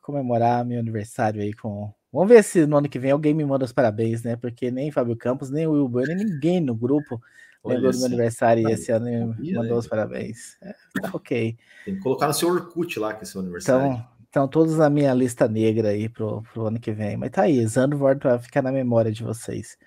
[0.01, 1.93] Comemorar meu aniversário aí com.
[2.11, 4.35] Vamos ver se no ano que vem alguém me manda os parabéns, né?
[4.35, 7.21] Porque nem Fábio Campos, nem o Will Bueno, ninguém no grupo
[7.63, 10.57] Lembrou do meu aniversário e esse ano me mandou os parabéns.
[10.61, 11.57] É, tá ok.
[11.85, 13.85] Tem que colocar no seu Orkut lá, que é seu aniversário.
[13.85, 17.17] Então, então todos na minha lista negra aí pro, pro ano que vem.
[17.17, 19.77] Mas tá aí, Zandvoort vai ficar na memória de vocês.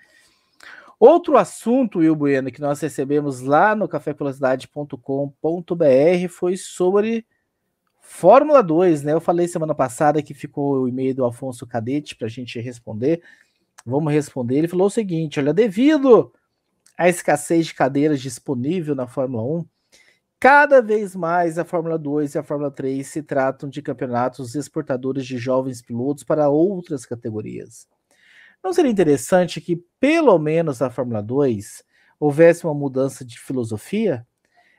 [0.97, 7.25] Outro assunto, Will Bueno, que nós recebemos lá no cafévelocidade.com.br foi sobre
[7.99, 9.11] Fórmula 2, né?
[9.11, 13.21] Eu falei semana passada que ficou o e-mail do Afonso Cadete para a gente responder.
[13.85, 14.59] Vamos responder.
[14.59, 16.31] Ele falou o seguinte: olha, devido
[16.97, 19.65] à escassez de cadeiras disponível na Fórmula 1,
[20.39, 25.25] cada vez mais a Fórmula 2 e a Fórmula 3 se tratam de campeonatos exportadores
[25.25, 27.87] de jovens pilotos para outras categorias.
[28.63, 31.83] Não seria interessante que, pelo menos na Fórmula 2,
[32.19, 34.25] houvesse uma mudança de filosofia?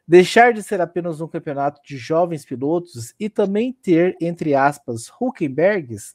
[0.08, 6.14] Deixar de ser apenas um campeonato de jovens pilotos e também ter, entre aspas, Huckenbergs,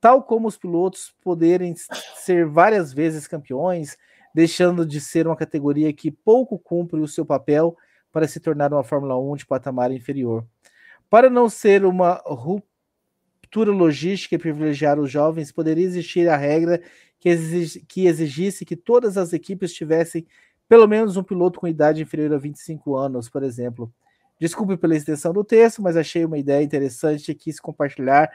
[0.00, 1.74] tal como os pilotos poderem
[2.16, 3.96] ser várias vezes campeões,
[4.36, 7.74] deixando de ser uma categoria que pouco cumpre o seu papel
[8.12, 10.46] para se tornar uma Fórmula 1 de patamar inferior.
[11.08, 16.82] Para não ser uma ruptura logística e privilegiar os jovens, poderia existir a regra
[17.18, 20.26] que, exig, que exigisse que todas as equipes tivessem
[20.68, 23.90] pelo menos um piloto com idade inferior a 25 anos, por exemplo.
[24.38, 28.30] Desculpe pela extensão do texto, mas achei uma ideia interessante e quis compartilhar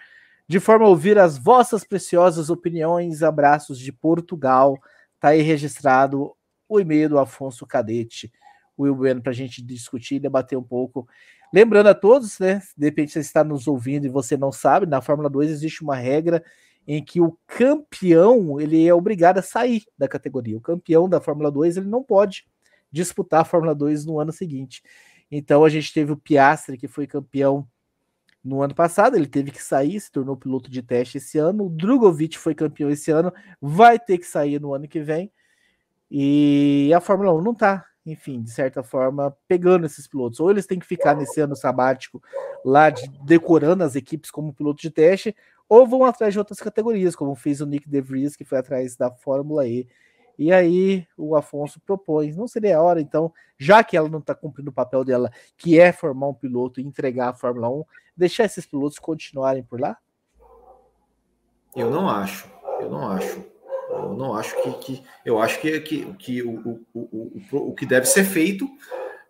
[0.48, 3.22] de forma a ouvir as vossas preciosas opiniões.
[3.22, 4.80] Abraços de Portugal.
[5.22, 6.36] Está aí registrado
[6.68, 8.34] o e-mail do Afonso Cadete,
[8.76, 11.08] o Will Bueno, para a gente discutir e debater um pouco.
[11.54, 12.60] Lembrando a todos, né?
[12.76, 15.96] De repente você está nos ouvindo e você não sabe, na Fórmula 2 existe uma
[15.96, 16.44] regra
[16.88, 20.58] em que o campeão ele é obrigado a sair da categoria.
[20.58, 22.48] O campeão da Fórmula 2 ele não pode
[22.92, 24.82] disputar a Fórmula 2 no ano seguinte.
[25.30, 27.68] Então a gente teve o Piastri, que foi campeão
[28.44, 31.66] no ano passado, ele teve que sair, se tornou piloto de teste esse ano.
[31.66, 33.32] O Drogovic foi campeão esse ano,
[33.62, 35.32] vai ter que sair no ano que vem.
[36.10, 40.40] E a Fórmula 1 não está, enfim, de certa forma, pegando esses pilotos.
[40.40, 42.22] Ou eles têm que ficar nesse ano sabático
[42.66, 45.36] lá de, decorando as equipes como piloto de teste,
[45.70, 49.10] ou vão atrás de outras categorias, como fez o Nick DeVries, que foi atrás da
[49.12, 49.88] Fórmula E.
[50.38, 54.34] E aí o Afonso propõe, não seria a hora, então, já que ela não está
[54.34, 57.84] cumprindo o papel dela, que é formar um piloto e entregar a Fórmula 1,
[58.16, 59.98] deixar esses pilotos continuarem por lá?
[61.76, 63.52] Eu não acho, eu não acho.
[63.90, 64.72] Eu não acho que.
[64.74, 68.70] que eu acho que, que, que o, o, o, o, que deve ser feito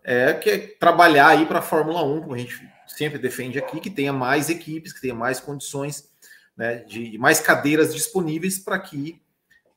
[0.04, 3.80] é, que é trabalhar aí para a Fórmula 1, como a gente sempre defende aqui,
[3.80, 6.10] que tenha mais equipes, que tenha mais condições
[6.56, 9.21] né, de mais cadeiras disponíveis para que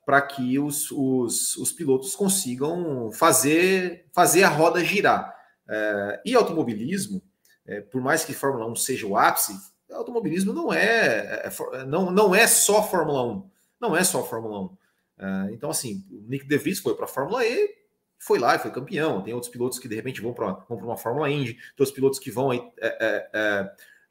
[0.05, 5.35] para que os, os, os, pilotos consigam fazer, fazer a roda girar.
[5.67, 7.21] É, e automobilismo,
[7.65, 9.53] é, por mais que Fórmula 1 seja o ápice,
[9.91, 13.49] automobilismo não é, é, não, não é só Fórmula 1.
[13.81, 14.77] Não é só Fórmula 1.
[15.17, 17.75] É, então, assim, o Nick DeVries foi para a Fórmula E,
[18.19, 19.23] foi lá e foi campeão.
[19.23, 22.29] Tem outros pilotos que de repente vão para uma Fórmula Indy, tem outros pilotos que
[22.29, 23.27] vão aí, é,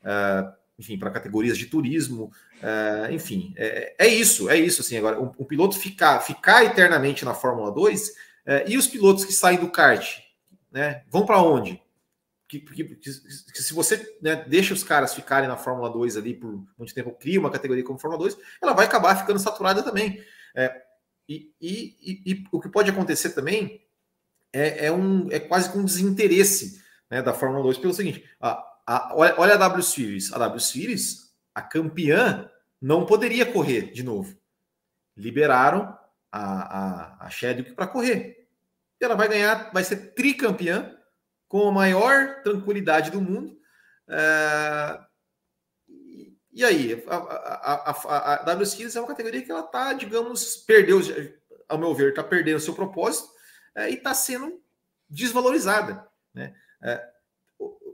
[0.03, 2.33] é, enfim, para categorias de turismo.
[2.57, 4.81] Uh, enfim, é, é, isso, é isso.
[4.81, 8.13] Assim, agora, o, o, piloto ficar, ficar eternamente na Fórmula 2 uh,
[8.47, 10.19] é, e os pilotos que saem do kart,
[10.71, 11.81] né, vão para onde?
[12.49, 16.35] Que, que, que, que, se você né, deixa os caras ficarem na Fórmula 2 ali
[16.35, 20.23] por muito tempo, cria uma categoria como Fórmula 2, ela vai acabar ficando saturada também.
[20.55, 20.83] É,
[21.29, 23.83] e, e, e, e, o que pode acontecer também
[24.53, 28.63] é, é, um, é quase que um desinteresse né, da Fórmula 2 pelo seguinte: a,
[28.87, 30.33] a, olha, a W Series.
[30.33, 34.39] A W Series, a campeã, não poderia correr de novo.
[35.17, 35.97] Liberaram
[36.31, 36.43] a,
[37.23, 38.49] a, a Chadwick para correr.
[39.01, 40.97] E ela vai ganhar, vai ser tricampeã,
[41.49, 43.57] com a maior tranquilidade do mundo.
[44.09, 45.01] É...
[46.53, 50.57] E aí, a, a, a, a, W Series é uma categoria que ela está, digamos,
[50.57, 51.01] perdeu,
[51.69, 53.29] ao meu ver, está perdendo seu propósito
[53.75, 54.63] é, e está sendo
[55.09, 56.07] desvalorizada.
[56.33, 56.55] Né?
[56.83, 57.14] É,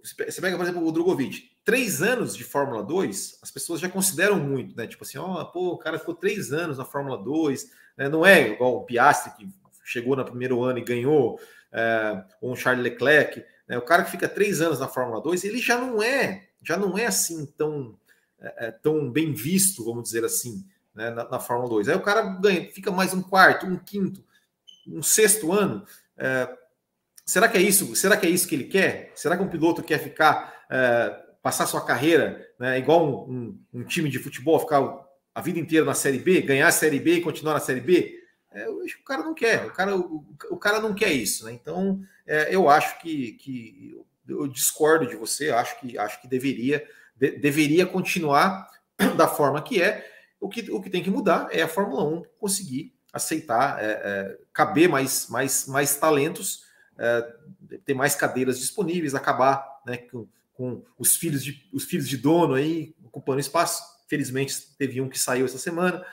[0.03, 4.39] você pega, por exemplo, o Drogovic, três anos de Fórmula 2, as pessoas já consideram
[4.39, 4.87] muito, né?
[4.87, 8.09] Tipo assim, ó, oh, pô, o cara ficou três anos na Fórmula 2, né?
[8.09, 9.49] não é igual o Piastri, que
[9.85, 11.41] chegou no primeiro ano e ganhou,
[11.73, 13.79] é, ou um Charles Leclerc, né?
[13.79, 16.99] O cara que fica três anos na Fórmula 2, ele já não é, já não
[16.99, 17.97] é assim tão,
[18.39, 21.11] é, tão bem visto, vamos dizer assim, né?
[21.11, 21.89] na, na Fórmula 2.
[21.89, 24.25] Aí o cara ganha, fica mais um quarto, um quinto,
[24.89, 25.85] um sexto ano,
[26.17, 26.49] é,
[27.31, 27.95] Será que é isso?
[27.95, 29.13] Será que é isso que ele quer?
[29.15, 33.33] Será que um piloto quer ficar, é, passar sua carreira, né, igual um,
[33.73, 34.83] um, um, time de futebol, ficar
[35.33, 38.19] a vida inteira na Série B, ganhar a Série B e continuar na Série B?
[38.51, 39.65] É, eu acho que o cara não quer.
[39.65, 41.45] O cara, o, o cara não quer isso.
[41.45, 41.53] Né?
[41.53, 45.51] Então, é, eu acho que, que eu discordo de você.
[45.51, 48.69] Acho que acho que deveria de, deveria continuar
[49.17, 50.05] da forma que é.
[50.41, 54.39] O que, o que tem que mudar é a Fórmula 1 conseguir aceitar, é, é,
[54.53, 56.69] caber mais, mais, mais talentos
[57.01, 62.19] é, ter mais cadeiras disponíveis, acabar né, com, com, os, filhos de, os filhos de
[62.19, 63.83] dono aí ocupando espaço.
[64.07, 66.05] Felizmente teve um que saiu essa semana.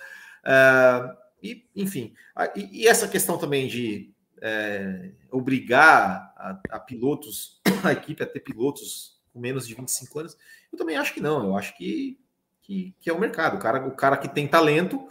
[0.45, 2.13] É, e, enfim,
[2.55, 8.39] e, e, essa questão também de é, obrigar a, a, pilotos, a equipe a ter
[8.39, 10.37] pilotos com menos de 25 anos,
[10.71, 11.43] eu também acho que não.
[11.43, 12.17] Eu acho que,
[12.61, 13.57] que, que é o mercado.
[13.57, 15.05] O cara, o cara que tem talento,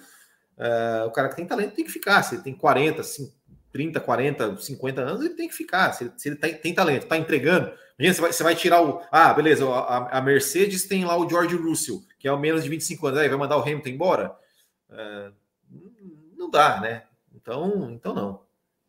[0.56, 2.22] é, o cara que tem talento tem que ficar.
[2.22, 3.35] Se ele tem 40, 50,
[3.76, 5.92] 30, 40, 50 anos, ele tem que ficar.
[5.92, 7.70] Se, se ele tem, tem talento, está entregando.
[7.98, 9.02] Imagina, você vai, você vai tirar o.
[9.12, 12.70] Ah, beleza, a, a, Mercedes tem lá o George Russell, que é o menos de
[12.70, 14.34] 25 anos, aí vai mandar o Hamilton embora?
[14.88, 15.30] Uh,
[16.38, 17.02] não dá, né?
[17.34, 18.40] Então, então não.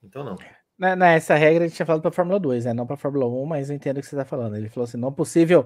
[0.01, 0.37] Então não.
[0.95, 2.73] Nessa regra a gente tinha falado para a Fórmula 2, né?
[2.73, 4.55] Não para a Fórmula 1, mas eu entendo o que você está falando.
[4.55, 5.65] Ele falou assim: não é possível.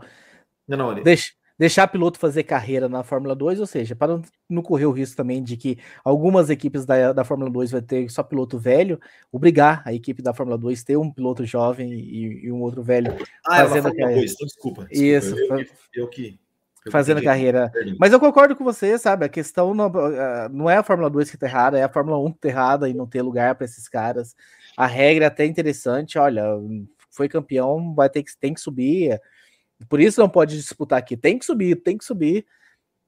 [0.67, 1.03] Não, não, ele...
[1.03, 1.32] deixa,
[1.62, 5.43] deixar piloto fazer carreira na Fórmula 2, ou seja, para não correr o risco também
[5.43, 8.99] de que algumas equipes da, da Fórmula 2 vai ter só piloto velho,
[9.32, 13.16] obrigar a equipe da Fórmula 2 ter um piloto jovem e, e um outro velho
[13.45, 14.22] ah, é fazendo carreira.
[14.22, 15.07] 2, então desculpa, desculpa.
[15.07, 15.38] Isso.
[15.38, 16.39] Eu, eu, eu que
[16.89, 17.72] fazendo carreira.
[17.99, 19.24] Mas eu concordo com você, sabe?
[19.24, 19.91] A questão não,
[20.51, 22.89] não é a Fórmula 2 que tá errada, é a Fórmula 1 que tá errada
[22.89, 24.36] e não ter lugar para esses caras.
[24.76, 26.43] A regra é até interessante, olha,
[27.12, 29.22] foi campeão, vai ter que tem que subir.
[29.88, 31.17] Por isso não pode disputar aqui.
[31.17, 32.45] Tem que subir, tem que subir,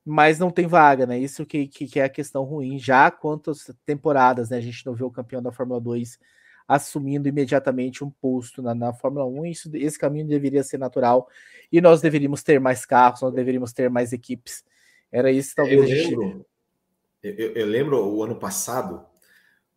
[0.06, 1.18] mas não tem vaga, né?
[1.18, 2.78] Isso que, que, que é a questão ruim.
[2.78, 4.58] Já quantas temporadas, né?
[4.58, 6.20] A gente não vê o campeão da Fórmula 2
[6.68, 9.46] assumindo imediatamente um posto na, na Fórmula 1.
[9.46, 11.28] Isso, esse caminho deveria ser natural
[11.72, 14.64] e nós deveríamos ter mais carros, nós deveríamos ter mais equipes.
[15.12, 15.82] Era isso, talvez.
[15.82, 16.46] Eu lembro,
[17.22, 19.06] eu, eu lembro o ano passado,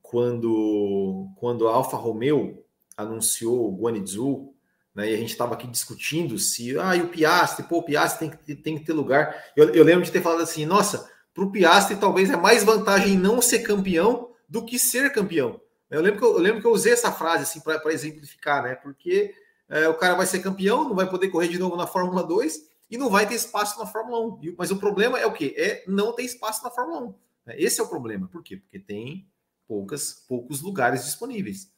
[0.01, 2.65] quando, quando a Alfa Romeo
[2.97, 4.55] anunciou o Guanizhu
[4.97, 5.11] né?
[5.11, 8.39] E a gente estava aqui discutindo se ah, e o Piastri, pô, o Piastri tem
[8.39, 9.45] que, tem que ter lugar.
[9.55, 13.19] Eu, eu lembro de ter falado assim, nossa, para o Piastri talvez é mais vantagem
[13.19, 15.61] não ser campeão do que ser campeão.
[15.91, 18.75] Eu lembro que eu, eu lembro que eu usei essa frase assim para exemplificar, né?
[18.75, 19.35] Porque
[19.69, 22.67] é, o cara vai ser campeão, não vai poder correr de novo na Fórmula 2
[22.91, 24.55] e não vai ter espaço na Fórmula 1.
[24.57, 25.55] Mas o problema é o quê?
[25.59, 27.15] É não ter espaço na Fórmula 1.
[27.45, 27.55] Né?
[27.59, 28.29] Esse é o problema.
[28.29, 28.57] Por quê?
[28.57, 29.29] Porque tem
[29.69, 31.76] poucas, poucos lugares disponíveis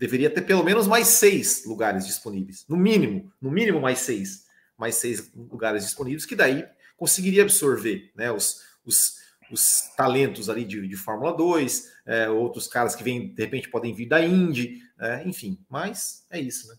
[0.00, 2.64] deveria ter pelo menos mais seis lugares disponíveis.
[2.66, 4.46] No mínimo, no mínimo mais seis.
[4.78, 9.18] Mais seis lugares disponíveis, que daí conseguiria absorver né, os, os,
[9.52, 13.92] os talentos ali de, de Fórmula 2, é, outros caras que vêm, de repente, podem
[13.94, 16.76] vir da Indy, é, enfim, mas é isso, né?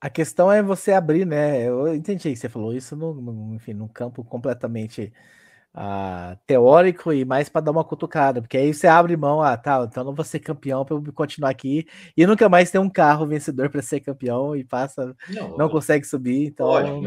[0.00, 1.68] A questão é você abrir, né?
[1.68, 5.12] Eu entendi que você falou isso no, no enfim, num campo completamente
[5.76, 9.86] uh, teórico e mais para dar uma cutucada, porque aí você abre mão, ah, tá,
[9.88, 13.26] então não vou ser campeão para eu continuar aqui e nunca mais ter um carro
[13.26, 17.02] vencedor para ser campeão e passa, não, não consegue subir, então lógico,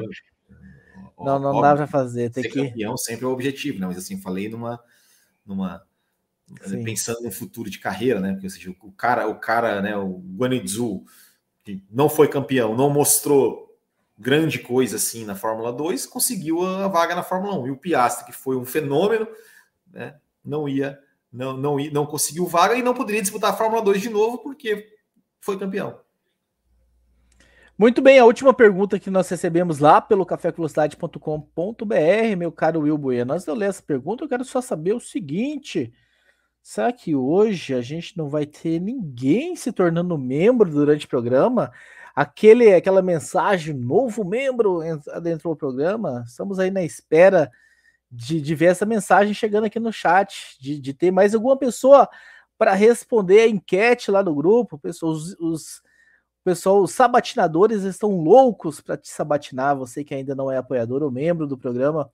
[1.17, 3.87] não, não, dá para fazer, tem ser que campeão sempre é o objetivo, né?
[3.87, 4.79] Mas assim, falei numa
[5.45, 5.83] numa
[6.63, 6.83] Sim.
[6.83, 8.31] pensando no futuro de carreira, né?
[8.33, 11.03] Porque ou seja, o cara, o cara, né, o Guanidzu,
[11.63, 13.68] que não foi campeão, não mostrou
[14.19, 17.67] grande coisa assim na Fórmula 2, conseguiu a vaga na Fórmula 1.
[17.67, 19.25] E o Piastri, que foi um fenômeno,
[19.87, 20.99] né, não ia,
[21.31, 24.89] não, não, não conseguiu vaga e não poderia disputar a Fórmula 2 de novo porque
[25.39, 26.01] foi campeão.
[27.77, 33.31] Muito bem, a última pergunta que nós recebemos lá pelo cafévelocidade.com.br, meu caro Will Bueno.
[33.31, 35.93] Antes de eu ler essa pergunta, eu quero só saber o seguinte:
[36.61, 41.71] será que hoje a gente não vai ter ninguém se tornando membro durante o programa?
[42.15, 44.81] Aquele, aquela mensagem, novo membro
[45.21, 46.23] dentro do programa.
[46.27, 47.51] Estamos aí na espera
[48.11, 52.09] de, de ver essa mensagem chegando aqui no chat, de, de ter mais alguma pessoa
[52.57, 54.77] para responder a enquete lá do grupo.
[54.77, 55.81] Pessoas, os,
[56.43, 61.11] pessoal, os sabatinadores estão loucos para te sabatinar, você que ainda não é apoiador ou
[61.11, 62.11] membro do programa.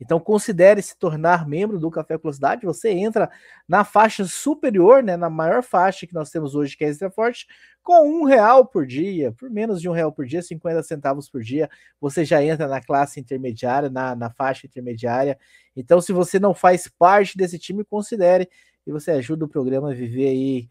[0.00, 2.66] Então considere se tornar membro do Café Velocidade.
[2.66, 3.30] Você entra
[3.66, 7.46] na faixa superior, né, na maior faixa que nós temos hoje, que é Extra Forte,
[7.82, 11.42] com um real por dia, por menos de um real por dia, 50 centavos por
[11.42, 11.70] dia,
[12.00, 15.38] você já entra na classe intermediária, na, na faixa intermediária.
[15.74, 18.48] Então, se você não faz parte desse time, considere
[18.86, 20.68] e você ajuda o programa a viver aí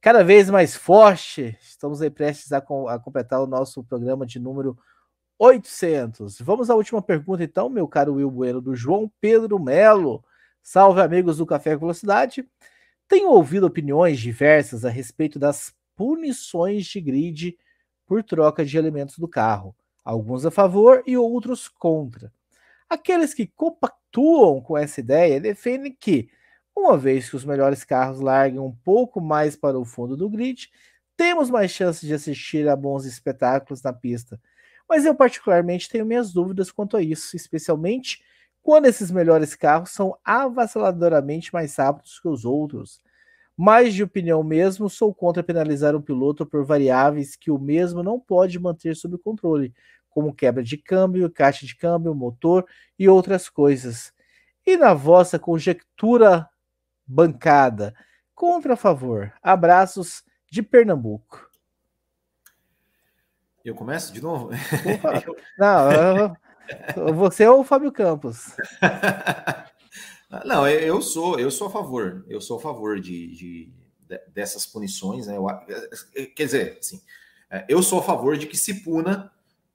[0.00, 1.56] cada vez mais forte.
[1.60, 4.78] Estamos aí prestes a, a completar o nosso programa de número
[5.38, 6.40] 800.
[6.40, 10.24] Vamos à última pergunta, então, meu caro Will Bueno, do João Pedro Melo.
[10.62, 12.48] Salve, amigos do Café Velocidade.
[13.06, 17.56] Tenho ouvido opiniões diversas a respeito das punições de grid
[18.06, 22.32] por troca de elementos do carro, alguns a favor e outros contra.
[22.88, 26.28] Aqueles que compactuam com essa ideia defendem que,
[26.74, 30.70] uma vez que os melhores carros larguem um pouco mais para o fundo do grid,
[31.16, 34.40] temos mais chances de assistir a bons espetáculos na pista
[34.88, 38.22] mas eu, particularmente, tenho minhas dúvidas quanto a isso, especialmente
[38.62, 43.00] quando esses melhores carros são avassaladoramente mais rápidos que os outros.
[43.56, 48.20] Mais de opinião mesmo, sou contra penalizar um piloto por variáveis que o mesmo não
[48.20, 49.72] pode manter sob controle,
[50.10, 52.66] como quebra de câmbio, caixa de câmbio, motor
[52.98, 54.12] e outras coisas.
[54.66, 56.48] E na vossa conjectura
[57.06, 57.94] bancada,
[58.34, 59.32] contra a favor.
[59.42, 61.45] Abraços de Pernambuco.
[63.66, 64.50] Eu começo de novo?
[65.58, 66.36] Não,
[67.16, 68.52] você é o Fábio Campos.
[70.46, 73.72] Não, eu sou, eu sou a favor, eu sou a favor de, de,
[74.06, 75.36] de dessas punições, né?
[75.36, 75.48] Eu,
[76.28, 77.02] quer dizer, assim,
[77.50, 79.32] é, eu sou a favor de que se puna,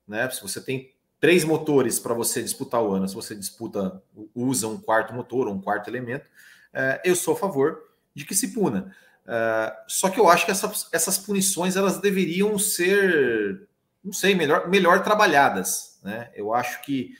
[0.07, 0.29] né?
[0.29, 4.01] Se você tem três motores para você disputar o ano, se você disputa,
[4.33, 6.29] usa um quarto motor, um quarto elemento,
[6.73, 7.77] é, eu sou a favor
[8.15, 8.95] de que se puna.
[9.27, 13.67] É, só que eu acho que essas, essas punições elas deveriam ser,
[14.03, 16.29] não sei, melhor, melhor trabalhadas, né?
[16.33, 17.15] Eu acho que,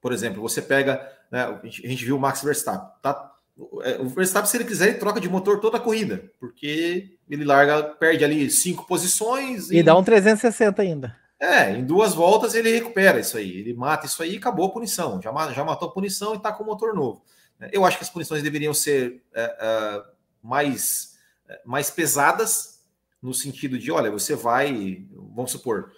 [0.00, 1.42] por exemplo, você pega né?
[1.42, 2.88] A gente viu o Max Verstappen.
[3.02, 3.32] Tá,
[3.82, 7.44] é, o Verstappen, se ele quiser, ele troca de motor toda a corrida, porque ele
[7.44, 9.70] larga, perde ali cinco posições.
[9.70, 11.16] E, e dá um 360 ainda.
[11.40, 13.60] É, em duas voltas ele recupera isso aí.
[13.60, 15.20] Ele mata isso aí e acabou a punição.
[15.22, 17.22] Já, já matou a punição e está com o motor novo.
[17.72, 20.02] Eu acho que as punições deveriam ser é, é,
[20.42, 21.16] mais,
[21.48, 22.77] é, mais pesadas,
[23.22, 25.92] no sentido de: olha, você vai, vamos supor,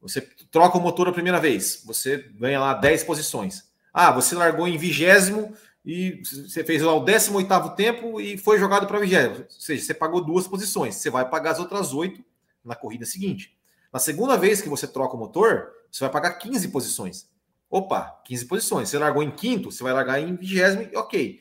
[0.00, 3.70] você troca o motor a primeira vez, você ganha lá 10 posições.
[3.92, 5.54] Ah, você largou em vigésimo
[5.84, 9.36] e você fez lá o 18 tempo e foi jogado para vigésimo.
[9.36, 10.94] Ou seja, você pagou duas posições.
[10.96, 12.24] Você vai pagar as outras oito
[12.64, 13.56] na corrida seguinte.
[13.92, 17.28] Na segunda vez que você troca o motor, você vai pagar 15 posições.
[17.68, 18.88] Opa, 15 posições.
[18.88, 21.40] Você largou em quinto, você vai largar em vigésimo, ok.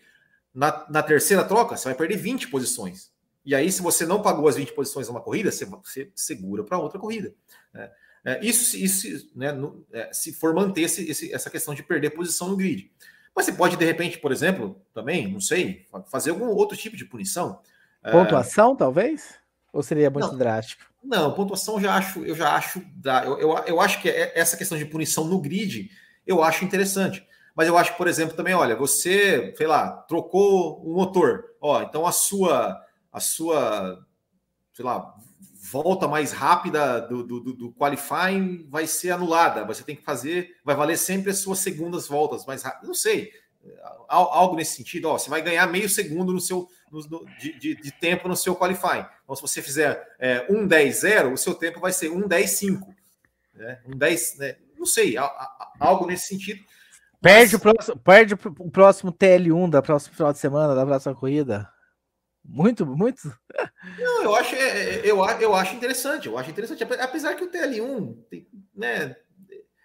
[0.54, 3.12] Na, na terceira troca, você vai perder 20 posições.
[3.50, 6.78] E aí, se você não pagou as 20 posições numa corrida, você, você segura para
[6.78, 7.34] outra corrida.
[7.74, 7.90] Né?
[8.24, 12.12] É, isso, isso né, no, é, se for manter esse, esse, essa questão de perder
[12.12, 12.92] posição no grid.
[13.36, 17.06] Mas você pode, de repente, por exemplo, também, não sei, fazer algum outro tipo de
[17.06, 17.60] punição.
[18.04, 18.76] É, pontuação, é...
[18.76, 19.34] talvez?
[19.74, 20.84] Ou seria muito não, drástico?
[21.04, 22.84] Não, pontuação já acho, eu já acho.
[23.26, 25.90] Eu, eu, eu acho que é, essa questão de punição no grid
[26.24, 27.28] eu acho interessante.
[27.56, 31.46] Mas eu acho, por exemplo, também, olha, você, sei lá, trocou o motor.
[31.60, 32.80] Ó, então a sua,
[33.12, 34.06] a sua,
[34.74, 35.16] sei lá,
[35.72, 39.66] volta mais rápida do, do, do, qualifying vai ser anulada.
[39.66, 42.88] Você tem que fazer, vai valer sempre as suas segundas voltas mais rápidas.
[42.88, 43.32] Não sei,
[44.08, 45.10] algo nesse sentido.
[45.10, 48.56] Ó, você vai ganhar meio segundo no seu no, de, de, de, tempo no seu
[48.56, 49.06] qualifying.
[49.24, 52.88] Então, se você fizer é, 1-10-0, o seu tempo vai ser 1-10-5.
[53.54, 53.80] Né?
[53.88, 54.56] 1-10, né?
[54.78, 55.16] não sei,
[55.80, 56.64] algo nesse sentido.
[57.22, 57.54] Perde, Mas...
[57.54, 61.70] o próximo, perde o próximo TL1 da próxima final de semana, da próxima corrida.
[62.52, 63.32] Muito, muito.
[64.00, 66.84] Não, eu acho, é, é, eu, eu acho interessante, eu acho interessante.
[66.84, 68.18] Apesar que o TL1,
[68.76, 69.16] né,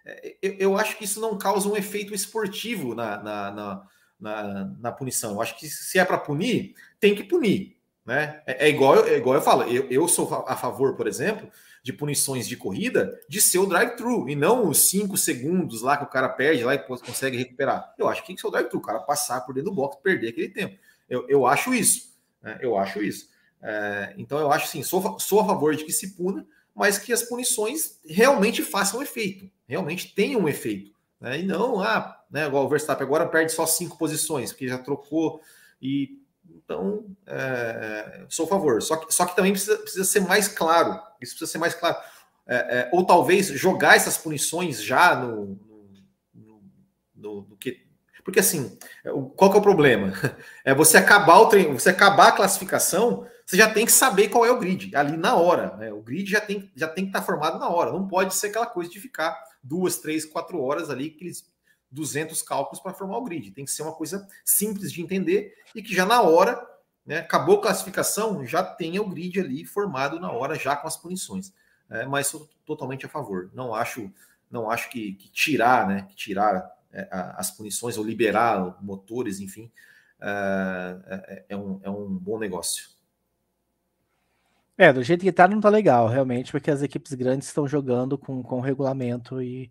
[0.06, 3.88] é, eu, eu acho que isso não causa um efeito esportivo na, na, na,
[4.18, 5.32] na, na punição.
[5.32, 7.76] Eu acho que se é para punir, tem que punir.
[8.04, 8.42] Né?
[8.46, 11.50] É, é, igual, é igual eu falo, eu, eu sou a favor, por exemplo,
[11.82, 16.04] de punições de corrida de ser o drive-thru e não os cinco segundos lá que
[16.04, 17.94] o cara perde lá e consegue recuperar.
[17.98, 19.98] Eu acho que tem que ser o drive-thru, o cara passar por dentro do box
[20.02, 20.78] perder aquele tempo.
[21.08, 22.13] Eu, eu acho isso.
[22.44, 22.58] Né?
[22.60, 23.28] Eu acho isso.
[23.62, 27.12] É, então eu acho assim, sou, sou a favor de que se puna, mas que
[27.12, 30.92] as punições realmente façam efeito, realmente tenham um efeito.
[31.18, 31.40] Né?
[31.40, 35.40] E não, ah, né, igual o Verstappen agora perde só cinco posições, porque já trocou
[35.80, 38.82] e então, é, sou a favor.
[38.82, 41.00] Só que, só que também precisa, precisa ser mais claro.
[41.20, 41.96] Isso precisa ser mais claro.
[42.46, 45.58] É, é, ou talvez jogar essas punições já no,
[46.34, 46.62] no,
[47.14, 47.83] no, no, que
[48.24, 48.76] porque assim,
[49.36, 50.12] qual que é o problema?
[50.64, 54.46] É você acabar o treino, você acabar a classificação, você já tem que saber qual
[54.46, 55.76] é o grid, ali na hora.
[55.76, 55.92] Né?
[55.92, 57.92] O grid já tem, já tem que estar formado na hora.
[57.92, 61.46] Não pode ser aquela coisa de ficar duas, três, quatro horas ali, aqueles
[61.90, 63.50] 200 cálculos para formar o grid.
[63.50, 66.66] Tem que ser uma coisa simples de entender e que já na hora,
[67.04, 70.96] né, acabou a classificação, já tenha o grid ali formado na hora, já com as
[70.96, 71.52] punições.
[71.90, 73.50] É, mas sou totalmente a favor.
[73.52, 74.10] Não acho,
[74.50, 76.73] não acho que, que tirar, né, que tirar é,
[77.10, 79.70] as punições ou liberar motores, enfim,
[80.20, 82.88] é, é, é, um, é um bom negócio.
[84.76, 88.18] É, do jeito que tá, não tá legal, realmente, porque as equipes grandes estão jogando
[88.18, 89.70] com, com regulamento e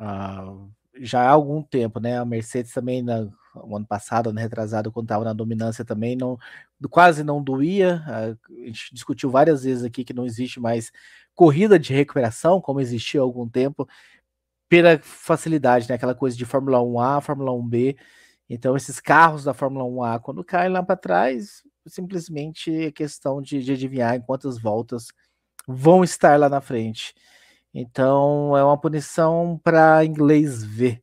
[0.00, 0.68] uh,
[1.00, 2.18] já há algum tempo, né?
[2.18, 3.20] A Mercedes também, na,
[3.54, 6.38] no ano passado, né, retrasado, quando estava na dominância também, não,
[6.90, 8.02] quase não doía.
[8.06, 10.90] A gente discutiu várias vezes aqui que não existe mais
[11.34, 13.88] corrida de recuperação, como existia há algum tempo
[14.72, 15.96] pela facilidade, né?
[15.96, 17.94] Aquela coisa de Fórmula 1A, Fórmula 1B.
[18.48, 23.62] Então, esses carros da Fórmula 1A, quando caem lá para trás, simplesmente é questão de,
[23.62, 25.08] de adivinhar em quantas voltas
[25.68, 27.14] vão estar lá na frente.
[27.74, 31.02] Então, é uma punição para inglês ver.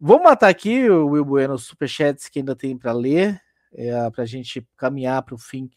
[0.00, 3.40] Vou matar aqui o Will Bueno Superchats que ainda tem para ler.
[3.72, 5.70] é, para a gente caminhar para o fim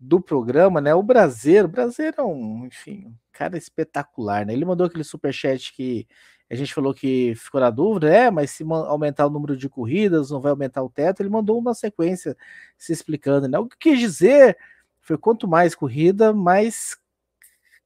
[0.00, 0.94] do programa, né?
[0.94, 4.52] O Brasileiro, o Brasileiro é um, enfim, um cara espetacular, né?
[4.54, 6.08] Ele mandou aquele superchat que
[6.50, 10.30] a gente falou que ficou na dúvida, é, mas se aumentar o número de corridas,
[10.30, 11.20] não vai aumentar o teto.
[11.20, 12.36] Ele mandou uma sequência
[12.76, 13.58] se explicando, né?
[13.58, 14.58] O que quis dizer
[15.00, 16.98] foi quanto mais corrida, mais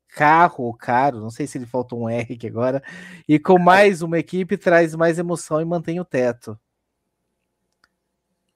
[0.08, 2.82] carro caro, não sei se ele faltou um R aqui agora,
[3.28, 6.58] e com mais uma equipe traz mais emoção e mantém o teto.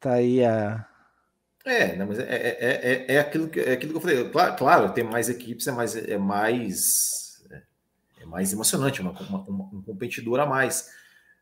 [0.01, 0.87] Tá aí a.
[1.65, 4.31] É, mas é, é, é, é, aquilo que, é aquilo que eu falei.
[4.31, 7.28] Claro, claro, ter mais equipes é mais, é mais,
[8.21, 10.91] é mais emocionante, uma, uma, um competidor a mais.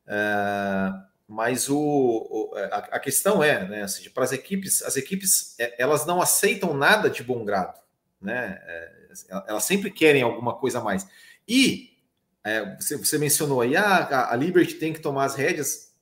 [0.07, 0.93] É,
[1.29, 6.07] mas o, o a, a, questão é, né, assim, para as equipes, as equipes elas
[6.07, 7.79] não aceitam nada de bom grado,
[8.21, 8.61] né?
[9.47, 11.07] elas sempre querem alguma coisa a mais.
[11.49, 11.97] E
[12.45, 15.93] é, você, você, mencionou aí, ah, a Liberty tem que tomar as rédeas,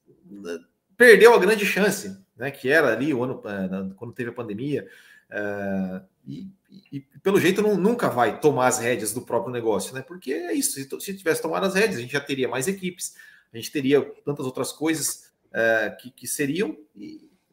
[0.97, 2.51] perdeu a grande chance, né?
[2.51, 4.87] Que era ali o ano é, quando teve a pandemia.
[5.31, 6.49] É, e,
[6.93, 10.03] e, pelo jeito não, nunca vai tomar as rédeas do próprio negócio, né?
[10.03, 10.73] Porque é isso.
[10.73, 13.15] Se, se tivesse tomado as rédeas, a gente já teria mais equipes,
[13.53, 16.77] a gente teria tantas outras coisas é, que, que, seriam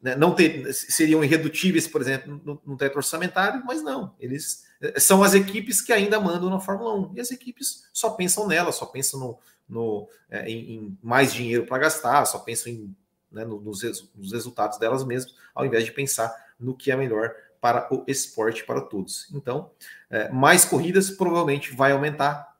[0.02, 4.64] né, não ter, seriam irredutíveis, por exemplo, no, no teto orçamentário, mas não, eles
[4.96, 7.12] são as equipes que ainda mandam na Fórmula 1.
[7.14, 11.66] E as equipes só pensam nela, só pensam no, no é, em, em, mais dinheiro
[11.66, 12.96] para gastar, só pensam em,
[13.30, 13.82] né, nos,
[14.14, 18.64] nos, resultados delas mesmas, ao invés de pensar no que é melhor para o esporte
[18.64, 19.32] para todos.
[19.32, 19.70] Então,
[20.10, 22.56] é, mais corridas provavelmente vai aumentar,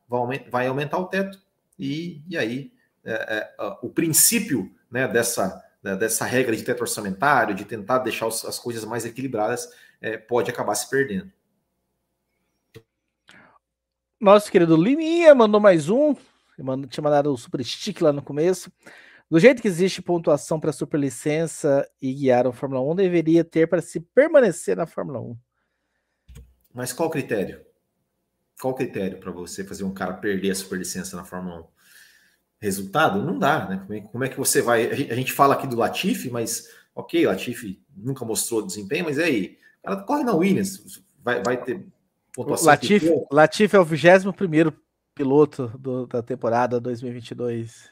[0.49, 1.43] vai, aumentar o teto,
[1.77, 2.73] e, e aí
[3.05, 3.13] é,
[3.59, 8.61] é o princípio né, dessa, né, dessa regra de teto orçamentário, de tentar deixar as
[8.61, 9.69] coisas mais equilibradas,
[10.01, 11.33] é, pode acabar se perdendo.
[14.21, 16.15] Nosso querido Liminha mandou mais um.
[16.57, 18.71] Mandou, tinha mandado o super stick lá no começo.
[19.33, 23.81] Do jeito que existe pontuação para superlicença e guiar a Fórmula 1, deveria ter para
[23.81, 25.37] se permanecer na Fórmula 1.
[26.75, 27.63] Mas qual o critério?
[28.61, 31.65] Qual o critério para você fazer um cara perder a superlicença na Fórmula 1?
[32.61, 33.23] Resultado?
[33.23, 34.03] Não dá, né?
[34.13, 34.91] Como é, é que você vai.
[34.91, 39.59] A gente fala aqui do Latifi, mas ok, Latifi nunca mostrou desempenho, mas e aí?
[39.79, 41.83] O cara corre na Williams, vai, vai ter
[42.35, 44.31] Pontuação Latif, Latif é o 21
[45.15, 47.92] piloto do, da temporada 2022.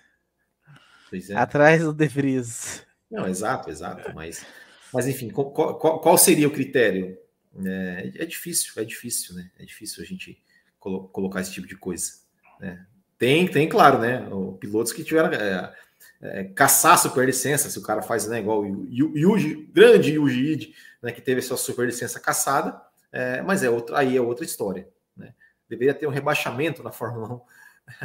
[1.31, 1.35] É.
[1.35, 2.87] Atrás do De Vries.
[3.11, 4.15] Não, exato, exato.
[4.15, 4.45] Mas,
[4.93, 7.19] mas enfim, qual, qual, qual seria o critério?
[7.65, 9.51] É, é, difícil, é difícil, né?
[9.59, 10.41] É difícil a gente
[10.79, 12.13] colo colocar esse tipo de coisa.
[12.61, 12.87] Né?
[13.19, 14.27] Tem, tem, claro, né?
[14.61, 15.75] Pilotos que tiveram é,
[16.23, 20.75] é, caçar a superlicença, se o cara faz né, igual o Yuji, grande Yuji Ide,
[21.03, 22.81] né, que teve sua superlicença caçada,
[23.11, 24.89] é, mas é outra, aí é outra história.
[25.17, 25.35] Né?
[25.69, 27.41] Deveria ter um rebaixamento na Fórmula 1.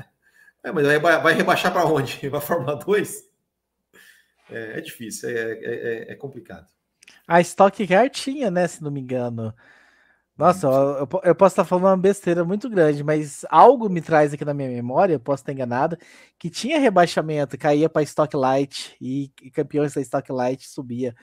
[0.65, 0.83] É, mas
[1.21, 2.27] vai rebaixar para onde?
[2.27, 3.29] Para a Fórmula 2?
[4.49, 5.57] É, é difícil, é, é,
[6.09, 6.65] é, é, complicado.
[7.27, 8.67] A Stock Car tinha, né?
[8.67, 9.53] Se não me engano.
[10.35, 14.43] Nossa, eu, eu, posso estar falando uma besteira muito grande, mas algo me traz aqui
[14.43, 15.97] na minha memória, posso estar enganado,
[16.37, 21.15] que tinha rebaixamento, caía para Stock Light e, e campeões da Stock Light subia.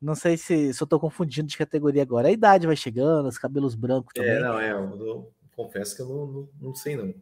[0.00, 2.28] Não sei se, se eu tô confundindo de categoria agora.
[2.28, 4.36] A idade vai chegando, os cabelos brancos é, também.
[4.36, 7.12] É, não, é, eu, eu confesso que eu não, não, não, sei, não.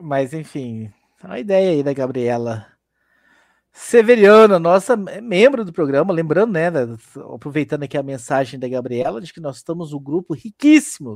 [0.00, 0.92] Mas, enfim,
[1.22, 2.66] a ideia aí da Gabriela
[3.72, 6.68] Severiana, nossa membro do programa, lembrando, né,
[7.34, 11.14] aproveitando aqui a mensagem da Gabriela, de que nós estamos um grupo riquíssimo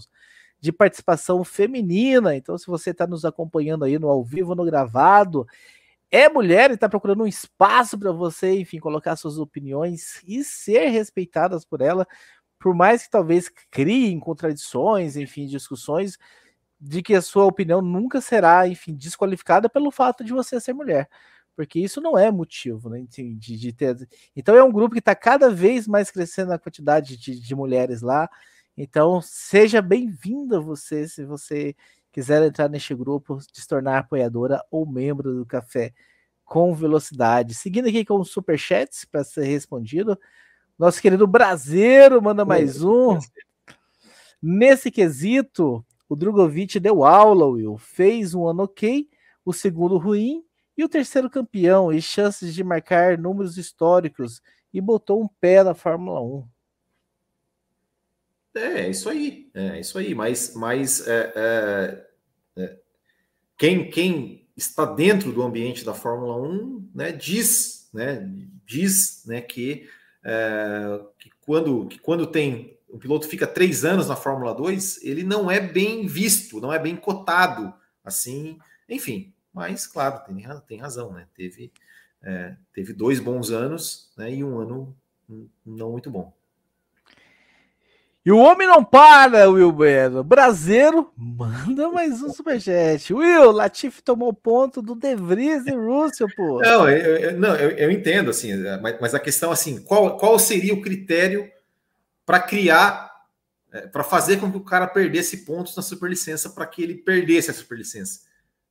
[0.60, 2.36] de participação feminina.
[2.36, 5.46] Então, se você está nos acompanhando aí no ao vivo, no gravado,
[6.10, 10.88] é mulher e está procurando um espaço para você, enfim, colocar suas opiniões e ser
[10.88, 12.06] respeitadas por ela,
[12.60, 16.16] por mais que talvez criem contradições, enfim, discussões,
[16.84, 21.08] de que a sua opinião nunca será, enfim, desqualificada pelo fato de você ser mulher.
[21.54, 23.04] Porque isso não é motivo, né?
[23.08, 24.08] De, de ter...
[24.34, 28.02] Então é um grupo que está cada vez mais crescendo a quantidade de, de mulheres
[28.02, 28.28] lá.
[28.76, 31.76] Então, seja bem-vinda você, se você
[32.10, 35.92] quiser entrar neste grupo, se tornar apoiadora ou membro do Café
[36.44, 37.54] com Velocidade.
[37.54, 40.18] Seguindo aqui com os superchats para ser respondido.
[40.76, 43.18] Nosso querido Brasileiro manda mais um.
[44.42, 47.78] Nesse quesito, o Drogovic deu aula, Will.
[47.78, 49.08] Fez um ano ok,
[49.46, 50.44] o segundo ruim
[50.76, 54.42] e o terceiro campeão e chances de marcar números históricos
[54.74, 56.46] e botou um pé na Fórmula 1.
[58.56, 62.06] É, isso aí, é isso aí, mas, mas é, é,
[62.56, 62.78] é,
[63.56, 68.30] quem, quem está dentro do ambiente da Fórmula 1 né, diz, né,
[68.66, 69.88] diz né, que,
[70.22, 75.24] é, que, quando, que quando tem o piloto fica três anos na Fórmula 2, ele
[75.24, 77.72] não é bem visto, não é bem cotado,
[78.04, 81.26] assim, enfim, mas claro, tem, tem razão, né?
[81.34, 81.72] Teve,
[82.22, 84.94] é, teve dois bons anos né, e um ano
[85.64, 86.34] não muito bom.
[88.24, 90.22] E o homem não para, Will Bueno.
[90.22, 93.12] Brasileiro manda mais um superchat.
[93.12, 96.60] Will, Latif tomou ponto do De Vries e Russell, pô.
[96.60, 100.38] Não, eu, eu não, eu, eu, entendo, assim, mas, mas, a questão, assim, qual, qual
[100.38, 101.50] seria o critério
[102.32, 103.12] para criar,
[103.70, 107.50] é, para fazer com que o cara perdesse pontos na superlicença para que ele perdesse
[107.50, 108.22] a superlicença?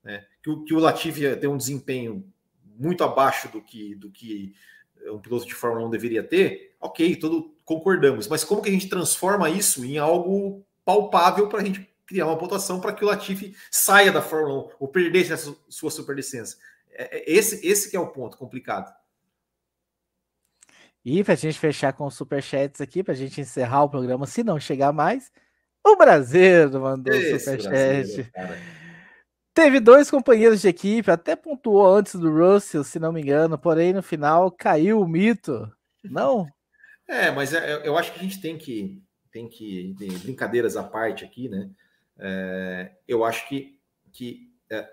[0.04, 0.26] Né?
[0.42, 2.26] Que, o, que o Latifi tem um desempenho
[2.76, 4.56] muito abaixo do que, do que
[5.06, 8.28] um piloto de Fórmula 1 deveria ter, ok, todo concordamos.
[8.28, 12.40] Mas como que a gente transforma isso em algo palpável para a gente criar uma
[12.40, 16.58] pontuação para que o Latifi saia da Fórmula 1 ou perdesse a sua superlicença?
[16.94, 18.92] É, é, esse, esse que é o ponto complicado.
[21.04, 24.28] E para a gente fechar com os superchats aqui, para a gente encerrar o programa,
[24.28, 25.32] se não chegar mais,
[25.84, 28.32] o Brasil mandou Esse superchat.
[29.54, 33.94] Teve dois companheiros de equipe, até pontuou antes do Russell, se não me engano, porém
[33.94, 35.70] no final caiu o mito.
[36.04, 36.48] Não?
[37.08, 41.26] É, mas é, eu acho que a gente tem que, tem que brincadeiras à parte
[41.26, 41.70] aqui, né?
[42.18, 43.78] É, eu acho que,
[44.14, 44.88] que é,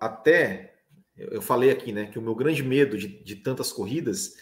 [0.00, 0.74] até
[1.16, 4.36] eu falei aqui, né, que o meu grande medo de, de tantas corridas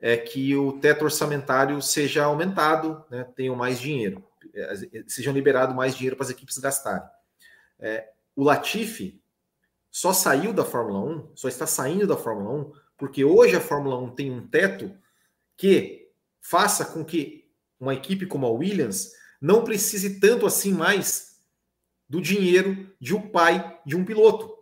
[0.00, 4.24] é que o teto orçamentário seja aumentado, né, tenham mais dinheiro,
[4.54, 7.06] é, sejam liberado mais dinheiro para as equipes gastarem.
[7.78, 9.20] É, o Latifi
[9.90, 13.98] só saiu da Fórmula 1, só está saindo da Fórmula 1, porque hoje a Fórmula
[13.98, 14.94] 1 tem um teto
[15.56, 16.08] que
[16.40, 21.40] faça com que uma equipe como a Williams não precise tanto assim mais
[22.08, 24.58] do dinheiro de um pai de um piloto.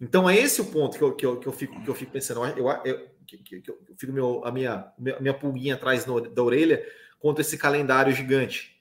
[0.00, 2.12] Então é esse o ponto que eu, que eu, que eu, fico, que eu fico
[2.12, 2.44] pensando.
[2.46, 6.84] Eu, eu, que, que, eu fico meu, a minha, minha pulguinha atrás no, da orelha
[7.18, 8.80] contra esse calendário gigante.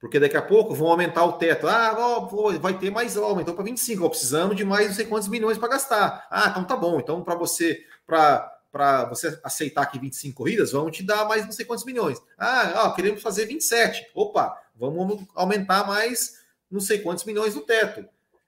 [0.00, 1.68] Porque daqui a pouco vão aumentar o teto.
[1.68, 2.20] Ah, ó,
[2.58, 4.04] vai ter mais, ó, aumentou para 25.
[4.04, 6.26] Ó, precisamos de mais não sei quantos milhões para gastar.
[6.30, 6.98] Ah, então tá bom.
[6.98, 11.66] Então, para você, para você aceitar aqui 25 corridas, vamos te dar mais não sei
[11.66, 12.18] quantos milhões.
[12.38, 14.10] Ah, ó, queremos fazer 27.
[14.14, 16.40] Opa, vamos aumentar mais
[16.70, 18.06] não sei quantos milhões do teto.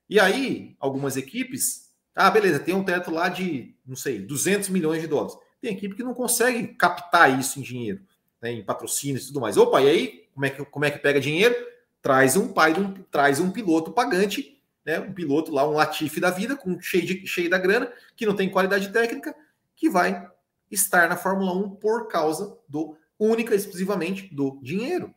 [0.09, 1.82] E aí, algumas equipes,
[2.15, 5.37] ah, beleza, tem um teto lá de, não sei, 200 milhões de dólares.
[5.61, 8.01] Tem equipe que não consegue captar isso em dinheiro,
[8.41, 9.57] né, em patrocínios e tudo mais.
[9.57, 11.55] Opa, e aí como é que, como é que pega dinheiro?
[12.01, 14.99] Traz um pai, um, traz um piloto pagante, né?
[14.99, 18.35] Um piloto lá, um Latifi da vida, com cheio, de, cheio da grana, que não
[18.35, 19.35] tem qualidade técnica,
[19.77, 20.29] que vai
[20.71, 25.15] estar na Fórmula 1 por causa do única exclusivamente do dinheiro.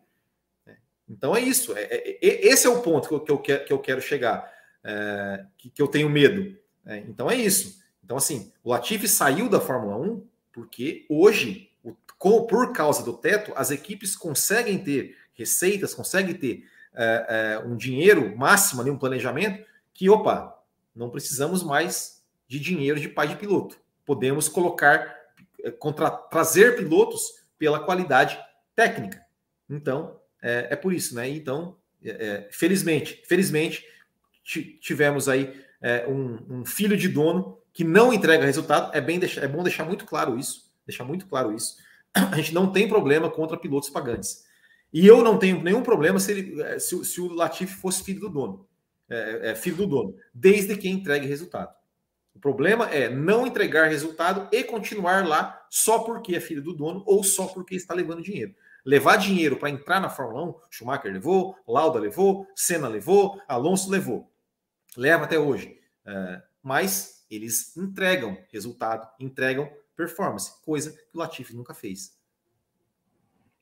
[1.07, 1.75] Então é isso.
[1.75, 4.51] É, é, é, esse é o ponto que eu, que eu, que eu quero chegar,
[4.83, 6.57] é, que, que, eu tenho medo.
[6.85, 7.83] É, então é isso.
[8.03, 11.71] Então, assim, o Latifi saiu da Fórmula 1 porque hoje
[12.17, 17.75] com, por causa do teto, as equipes conseguem ter receitas, conseguem ter é, é, um
[17.75, 20.59] dinheiro máximo, ali, um planejamento, que, opa,
[20.95, 23.77] não precisamos mais de dinheiro de pai de piloto.
[24.05, 25.15] Podemos colocar,
[25.63, 28.39] é, contra, trazer pilotos pela qualidade
[28.75, 29.23] técnica.
[29.69, 31.29] Então, é, é por isso, né?
[31.29, 33.85] Então, é, felizmente, felizmente,
[34.79, 35.64] tivemos aí
[36.07, 38.95] um, um, filho de dono que não entrega resultado.
[38.95, 41.77] É, bem é bom deixar muito claro isso, deixar muito claro isso
[42.31, 44.45] a gente não tem problema contra pilotos pagantes.
[44.93, 48.21] E eu não tenho nenhum problema se, ele, eh, se, se o Latifi fosse filho
[48.21, 48.67] do dono.
[49.09, 51.71] É, é, filho do dono, desde que entregue resultado.
[52.33, 57.03] O problema é não entregar resultado e continuar lá só porque é filho do dono
[57.05, 58.55] ou só porque está levando dinheiro.
[58.83, 64.31] Levar dinheiro para entrar na Fórmula 1, Schumacher levou, Lauda levou, Senna levou, Alonso levou.
[64.99, 65.79] Leva até hoje.
[66.05, 72.17] É, mas eles entregam resultado, entregam performance, coisa que o Latifi nunca fez.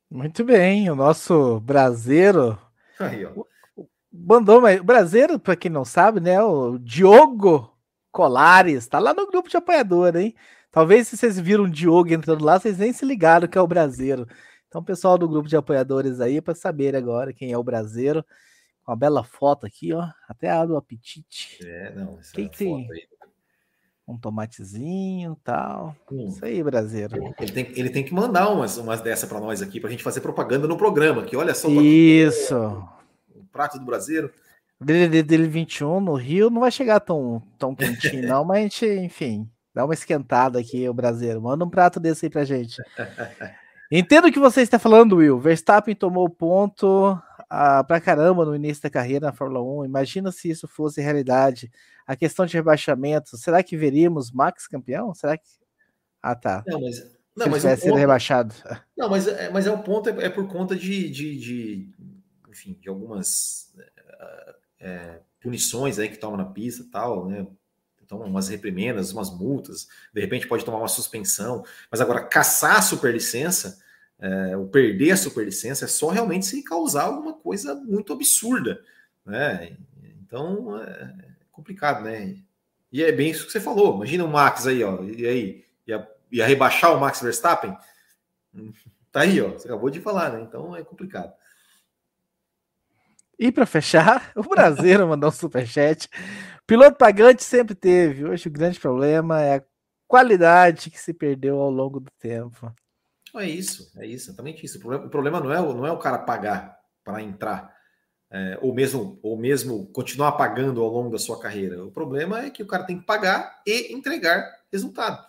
[0.09, 2.59] Muito bem, o nosso braseiro
[2.99, 3.31] Aí, ó.
[4.11, 7.75] mandou, mas o braseiro, para quem não sabe, né, o Diogo
[8.11, 10.35] Colares, tá lá no grupo de apoiador, hein?
[10.71, 13.67] Talvez se vocês viram o Diogo entrando lá, vocês nem se ligaram que é o
[13.67, 14.27] braseiro.
[14.67, 18.25] Então, pessoal do grupo de apoiadores aí, para saber agora quem é o braseiro,
[18.87, 21.59] uma bela foto aqui, ó, até abre o apetite.
[21.65, 22.89] É, não, essa Quem tem?
[22.91, 23.07] Aí
[24.07, 25.95] um tomatezinho tal.
[26.11, 26.27] Hum.
[26.27, 27.33] Isso aí, brasileiro.
[27.39, 30.03] Ele tem, ele tem que mandar umas, umas dessa para nós aqui, para a gente
[30.03, 31.23] fazer propaganda no programa.
[31.23, 31.69] Que olha só.
[31.69, 32.55] Isso.
[33.33, 34.31] O prato do brasileiro.
[34.79, 39.49] Dele 21 no Rio não vai chegar tão, tão quentinho, não, mas a gente, enfim,
[39.73, 41.41] dá uma esquentada aqui, o brasileiro.
[41.41, 42.81] Manda um prato desse aí pra gente.
[43.89, 45.39] Entendo o que você está falando, Will.
[45.39, 47.17] Verstappen tomou ponto
[47.55, 49.85] ah, pra caramba no início da carreira na Fórmula 1.
[49.85, 51.71] Imagina se isso fosse realidade.
[52.07, 55.13] A questão de rebaixamento, será que veríamos Max campeão?
[55.13, 55.47] Será que.
[56.19, 56.63] Ah, tá.
[56.65, 57.15] Não, mas.
[57.35, 57.95] Não, mas é ponto...
[57.95, 58.55] rebaixado.
[58.97, 61.89] Não, mas é, mas é o ponto, é, é por conta de, de, de,
[62.49, 67.45] enfim, de algumas é, é punições aí que tomam na pista tal, né?
[68.03, 72.81] Então, umas reprimendas, umas multas, de repente pode tomar uma suspensão, mas agora caçar a
[72.81, 73.79] superlicença
[74.23, 78.81] é, perder a superlicença é só realmente se causar alguma coisa muito absurda,
[79.25, 79.75] né?
[80.21, 81.13] Então é
[81.51, 82.37] complicado, né?
[82.89, 83.97] E é bem isso que você falou.
[83.97, 87.75] Imagina o Max aí, ó, e aí ia, ia rebaixar o Max Verstappen?
[89.11, 89.49] Tá aí, ó.
[89.49, 90.41] Você acabou de falar, né?
[90.41, 91.31] Então é complicado.
[93.37, 96.09] E para fechar, o Brasileiro mandou um superchat.
[96.65, 98.25] Piloto pagante sempre teve.
[98.25, 99.63] Hoje o grande problema é a
[100.07, 102.73] qualidade que se perdeu ao longo do tempo.
[103.35, 104.77] É isso, é isso, exatamente isso.
[104.77, 107.75] O problema, o problema não, é, não é o cara pagar para entrar,
[108.29, 111.83] é, ou, mesmo, ou mesmo continuar pagando ao longo da sua carreira.
[111.83, 115.25] O problema é que o cara tem que pagar e entregar resultado.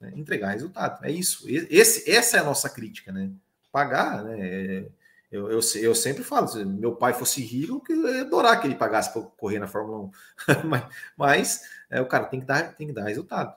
[0.00, 0.12] Né?
[0.16, 1.04] Entregar resultado.
[1.04, 1.44] É isso.
[1.48, 3.30] Esse, essa é a nossa crítica, né?
[3.70, 4.36] Pagar, né?
[4.40, 4.88] É,
[5.30, 8.74] eu, eu, eu, sempre falo, se meu pai fosse rico, eu ia adorar que ele
[8.74, 10.10] pagasse para correr na Fórmula 1.
[10.68, 10.84] mas
[11.16, 13.56] mas é, o cara tem que, dar, tem que dar resultado.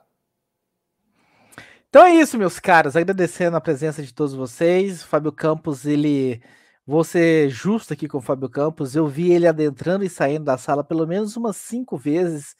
[1.96, 2.94] Então é isso, meus caros.
[2.94, 5.02] Agradecendo a presença de todos vocês.
[5.02, 6.42] Fábio Campos, ele.
[6.86, 8.94] Vou ser justo aqui com o Fábio Campos.
[8.94, 12.54] Eu vi ele adentrando e saindo da sala pelo menos umas cinco vezes.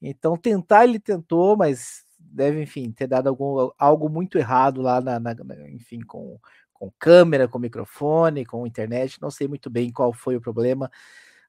[0.00, 5.20] Então, tentar ele tentou, mas deve, enfim, ter dado algum, algo muito errado lá, na,
[5.20, 5.34] na,
[5.68, 6.40] enfim, com,
[6.72, 9.20] com câmera, com microfone, com internet.
[9.20, 10.90] Não sei muito bem qual foi o problema,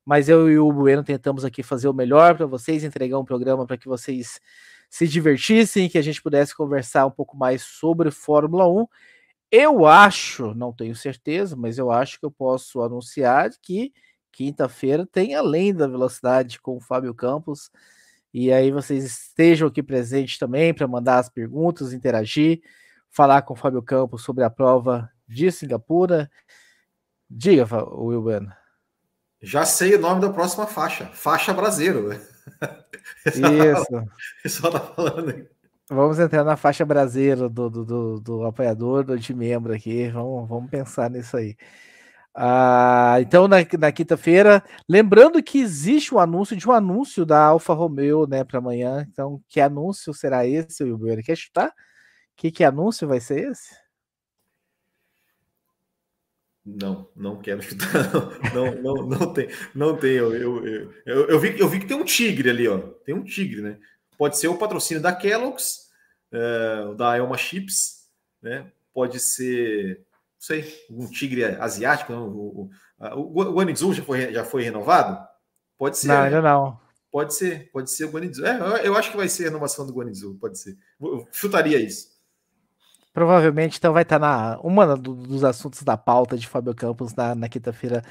[0.04, 3.66] mas eu e o Bueno tentamos aqui fazer o melhor para vocês, entregar um programa
[3.66, 4.42] para que vocês
[4.92, 8.86] se divertissem, que a gente pudesse conversar um pouco mais sobre Fórmula 1.
[9.50, 13.94] Eu acho, não tenho certeza, mas eu acho que eu posso anunciar que
[14.34, 17.72] quinta-feira tem Além da Velocidade com o Fábio Campos.
[18.34, 22.62] E aí vocês estejam aqui presentes também para mandar as perguntas, interagir,
[23.10, 26.30] falar com o Fábio Campos sobre a prova de Singapura.
[27.30, 27.66] Diga,
[27.96, 28.50] Wilben.
[29.42, 32.20] Já sei o nome da próxima faixa, faixa brasileiro.
[33.26, 34.60] Isso.
[34.60, 35.48] Só tá falando
[35.90, 40.08] Vamos entrar na faixa brasileira do, do, do, do apoiador, do de membro aqui.
[40.08, 41.58] Vamos, vamos pensar nisso aí.
[42.34, 47.44] Ah, então, na, na quinta-feira, lembrando que existe o um anúncio de um anúncio da
[47.44, 49.06] Alfa Romeo, né, para amanhã.
[49.12, 51.22] Então, que anúncio será esse, Wilber?
[51.26, 51.74] Quer chutar?
[52.38, 53.81] Que, que anúncio vai ser esse?
[56.66, 57.88] Não, não quero chutar.
[58.54, 59.50] Não, não, não, não tem.
[59.74, 60.12] Não tem.
[60.12, 62.78] Eu, eu, eu, eu, vi, eu vi que tem um tigre ali, ó.
[63.04, 63.80] Tem um tigre, né?
[64.16, 65.90] Pode ser o patrocínio da Kellogg's,
[66.32, 68.08] uh, da Elma Chips,
[68.42, 68.72] né?
[68.94, 72.14] Pode ser, não sei, um tigre asiático.
[72.14, 72.28] Não?
[72.30, 72.70] O,
[73.00, 75.28] o, o Guanizu já foi, já foi renovado?
[75.80, 76.10] Pode ser.
[76.10, 76.80] Não, ainda não.
[77.12, 78.46] Pode ser, pode ser o Guanizu.
[78.46, 80.78] É, eu, eu acho que vai ser a renovação do Guanizu, pode ser.
[81.02, 82.11] Eu chutaria isso.
[83.14, 87.36] Provavelmente então vai estar na uma do, dos assuntos da pauta de Fábio Campos na,
[87.36, 88.04] na quinta-feira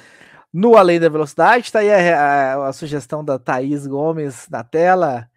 [0.53, 1.67] no Além da Velocidade.
[1.67, 5.29] Está aí a, a, a, sugestão da Thaís Gomes na tela.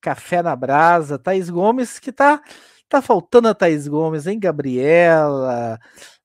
[0.00, 1.18] Café na brasa.
[1.18, 2.40] Thaís Gomes, que tá,
[2.88, 4.38] tá faltando a Thaís Gomes, hein?
[4.38, 5.80] Gabriela,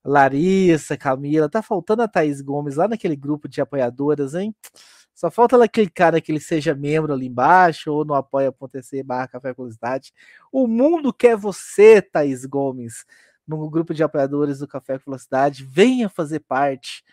[0.06, 1.50] Larissa, Camila.
[1.50, 4.56] Tá faltando a Thaís Gomes lá naquele grupo de apoiadoras, hein?
[5.24, 10.12] Só falta ela clicar naquele seja membro ali embaixo ou no apoia.se barra café Velocidade.
[10.52, 13.06] O mundo quer você, Thaís Gomes,
[13.48, 15.64] no grupo de apoiadores do Café Velocidade.
[15.64, 17.06] Venha fazer parte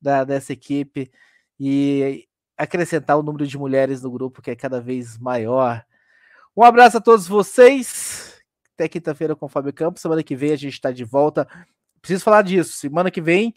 [0.00, 1.10] da, dessa equipe
[1.58, 5.84] e acrescentar o número de mulheres no grupo que é cada vez maior.
[6.56, 8.40] Um abraço a todos vocês.
[8.74, 10.02] Até quinta-feira com o Fábio Campos.
[10.02, 11.48] Semana que vem a gente está de volta.
[12.00, 12.74] Preciso falar disso.
[12.74, 13.56] Semana que vem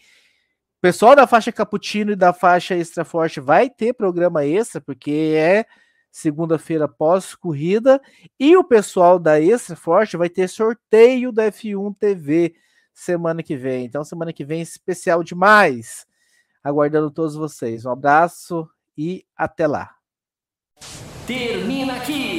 [0.80, 5.34] o pessoal da faixa Cappuccino e da faixa Extra Forte vai ter programa extra, porque
[5.36, 5.66] é
[6.10, 8.02] segunda-feira pós-corrida.
[8.40, 12.56] E o pessoal da Extra Forte vai ter sorteio da F1 TV
[12.94, 13.84] semana que vem.
[13.84, 16.08] Então, semana que vem, especial demais.
[16.64, 17.86] Aguardando todos vocês.
[17.86, 18.66] Um abraço
[18.98, 19.94] e até lá.
[21.28, 22.39] Termina aqui.